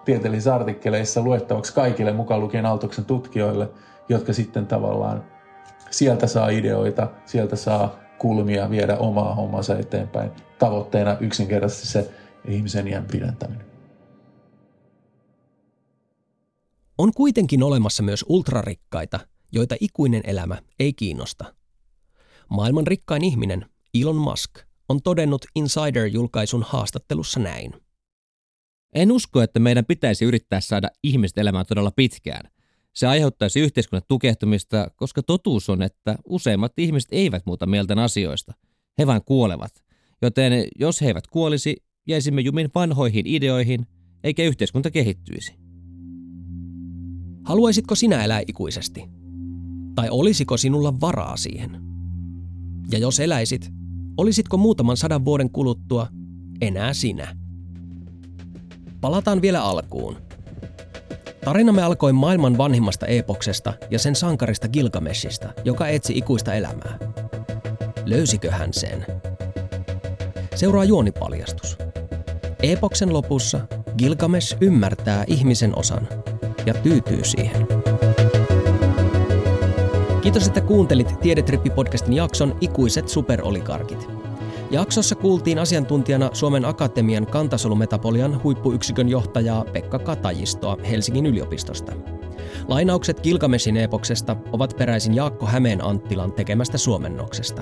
tieteellisissä 0.05 0.55
artikkeleissa 0.55 1.21
luettavaksi 1.21 1.73
kaikille 1.73 2.11
mukaan 2.11 2.41
lukien 2.41 2.65
Aaltoksen 2.65 3.05
tutkijoille, 3.05 3.69
jotka 4.09 4.33
sitten 4.33 4.67
tavallaan 4.67 5.23
sieltä 5.89 6.27
saa 6.27 6.49
ideoita, 6.49 7.07
sieltä 7.25 7.55
saa 7.55 7.95
kulmia 8.17 8.69
viedä 8.69 8.97
omaa 8.97 9.35
hommansa 9.35 9.79
eteenpäin. 9.79 10.31
Tavoitteena 10.59 11.17
yksinkertaisesti 11.19 11.87
se 11.87 12.11
ihmisen 12.45 12.87
iän 12.87 13.05
pidentäminen. 13.11 13.72
On 16.97 17.13
kuitenkin 17.13 17.63
olemassa 17.63 18.03
myös 18.03 18.25
ultrarikkaita, 18.27 19.19
joita 19.51 19.75
ikuinen 19.79 20.21
elämä 20.25 20.61
ei 20.79 20.93
kiinnosta. 20.93 21.55
Maailman 22.49 22.87
rikkain 22.87 23.23
ihminen, 23.23 23.65
Elon 23.93 24.15
Musk, 24.15 24.51
on 24.89 25.01
todennut 25.01 25.45
Insider-julkaisun 25.55 26.63
haastattelussa 26.67 27.39
näin. 27.39 27.73
En 28.95 29.11
usko, 29.11 29.41
että 29.41 29.59
meidän 29.59 29.85
pitäisi 29.85 30.25
yrittää 30.25 30.61
saada 30.61 30.89
ihmiset 31.03 31.37
elämään 31.37 31.65
todella 31.65 31.91
pitkään. 31.91 32.51
Se 32.93 33.07
aiheuttaisi 33.07 33.59
yhteiskunnan 33.59 34.05
tukehtumista, 34.07 34.91
koska 34.95 35.23
totuus 35.23 35.69
on, 35.69 35.81
että 35.81 36.17
useimmat 36.25 36.73
ihmiset 36.77 37.09
eivät 37.11 37.45
muuta 37.45 37.65
mieltään 37.65 37.99
asioista. 37.99 38.53
He 38.97 39.07
vain 39.07 39.21
kuolevat. 39.25 39.83
Joten 40.21 40.67
jos 40.79 41.01
he 41.01 41.07
eivät 41.07 41.27
kuolisi, 41.27 41.75
jäisimme 42.07 42.41
jumin 42.41 42.69
vanhoihin 42.75 43.27
ideoihin, 43.27 43.87
eikä 44.23 44.43
yhteiskunta 44.43 44.91
kehittyisi. 44.91 45.62
Haluaisitko 47.43 47.95
sinä 47.95 48.23
elää 48.23 48.41
ikuisesti? 48.47 49.09
Tai 49.95 50.09
olisiko 50.09 50.57
sinulla 50.57 51.01
varaa 51.01 51.37
siihen? 51.37 51.81
Ja 52.91 52.97
jos 52.99 53.19
eläisit, 53.19 53.71
olisitko 54.17 54.57
muutaman 54.57 54.97
sadan 54.97 55.25
vuoden 55.25 55.49
kuluttua 55.49 56.07
enää 56.61 56.93
sinä? 56.93 57.35
Palataan 59.01 59.41
vielä 59.41 59.63
alkuun. 59.63 60.17
Tarinamme 61.45 61.83
alkoi 61.83 62.13
maailman 62.13 62.57
vanhimmasta 62.57 63.05
epoksesta 63.05 63.73
ja 63.91 63.99
sen 63.99 64.15
sankarista 64.15 64.67
Gilgameshista, 64.67 65.53
joka 65.65 65.87
etsi 65.87 66.17
ikuista 66.17 66.53
elämää. 66.53 66.97
Löysikö 68.05 68.51
hän 68.51 68.73
sen? 68.73 69.05
Seuraa 70.55 70.83
juonipaljastus. 70.83 71.77
Epoksen 72.63 73.13
lopussa 73.13 73.67
Gilgamesh 73.97 74.57
ymmärtää 74.61 75.23
ihmisen 75.27 75.77
osan 75.79 76.07
ja 76.65 76.73
tyytyy 76.73 77.23
siihen. 77.23 77.67
Kiitos, 80.21 80.47
että 80.47 80.61
kuuntelit 80.61 81.07
Tiedetrippi-podcastin 81.21 82.13
jakson 82.13 82.57
Ikuiset 82.61 83.09
superolikarkit. 83.09 84.07
Jaksossa 84.71 85.15
kuultiin 85.15 85.59
asiantuntijana 85.59 86.29
Suomen 86.33 86.65
Akatemian 86.65 87.25
kantasolumetabolian 87.25 88.43
huippuyksikön 88.43 89.09
johtajaa 89.09 89.65
Pekka 89.73 89.99
Katajistoa 89.99 90.77
Helsingin 90.89 91.25
yliopistosta. 91.25 91.91
Lainaukset 92.67 93.21
Gilgamesin 93.21 93.77
epoksesta 93.77 94.35
ovat 94.51 94.77
peräisin 94.77 95.13
Jaakko 95.13 95.45
Hämeen 95.45 95.85
Anttilan 95.85 96.31
tekemästä 96.31 96.77
suomennoksesta. 96.77 97.61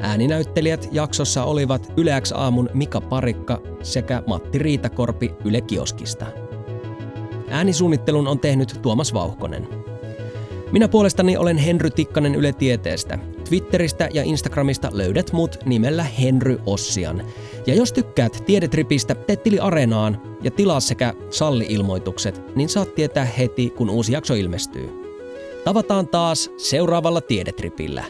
Ääninäyttelijät 0.00 0.88
jaksossa 0.92 1.44
olivat 1.44 1.92
Yle 1.96 2.20
X 2.20 2.32
aamun 2.32 2.70
Mika 2.74 3.00
Parikka 3.00 3.60
sekä 3.82 4.22
Matti 4.26 4.58
Riitakorpi 4.58 5.34
Yle 5.44 5.60
Kioskista. 5.60 6.26
Äänisuunnittelun 7.50 8.28
on 8.28 8.38
tehnyt 8.38 8.78
Tuomas 8.82 9.14
Vauhkonen. 9.14 9.68
Minä 10.72 10.88
puolestani 10.88 11.36
olen 11.36 11.58
Henry 11.58 11.90
Tikkanen 11.90 12.34
Yle 12.34 12.52
Tieteestä. 12.52 13.18
Twitteristä 13.48 14.08
ja 14.12 14.22
Instagramista 14.22 14.90
löydät 14.92 15.32
mut 15.32 15.58
nimellä 15.64 16.02
Henry 16.02 16.58
Ossian. 16.66 17.22
Ja 17.66 17.74
jos 17.74 17.92
tykkäät 17.92 18.42
Tiedetripistä, 18.46 19.14
tee 19.14 19.36
tili 19.36 19.58
Areenaan 19.58 20.22
ja 20.42 20.50
tilaa 20.50 20.80
sekä 20.80 21.14
salli-ilmoitukset, 21.30 22.56
niin 22.56 22.68
saat 22.68 22.94
tietää 22.94 23.24
heti, 23.24 23.70
kun 23.70 23.90
uusi 23.90 24.12
jakso 24.12 24.34
ilmestyy. 24.34 24.88
Tavataan 25.64 26.08
taas 26.08 26.50
seuraavalla 26.56 27.20
Tiedetripillä. 27.20 28.04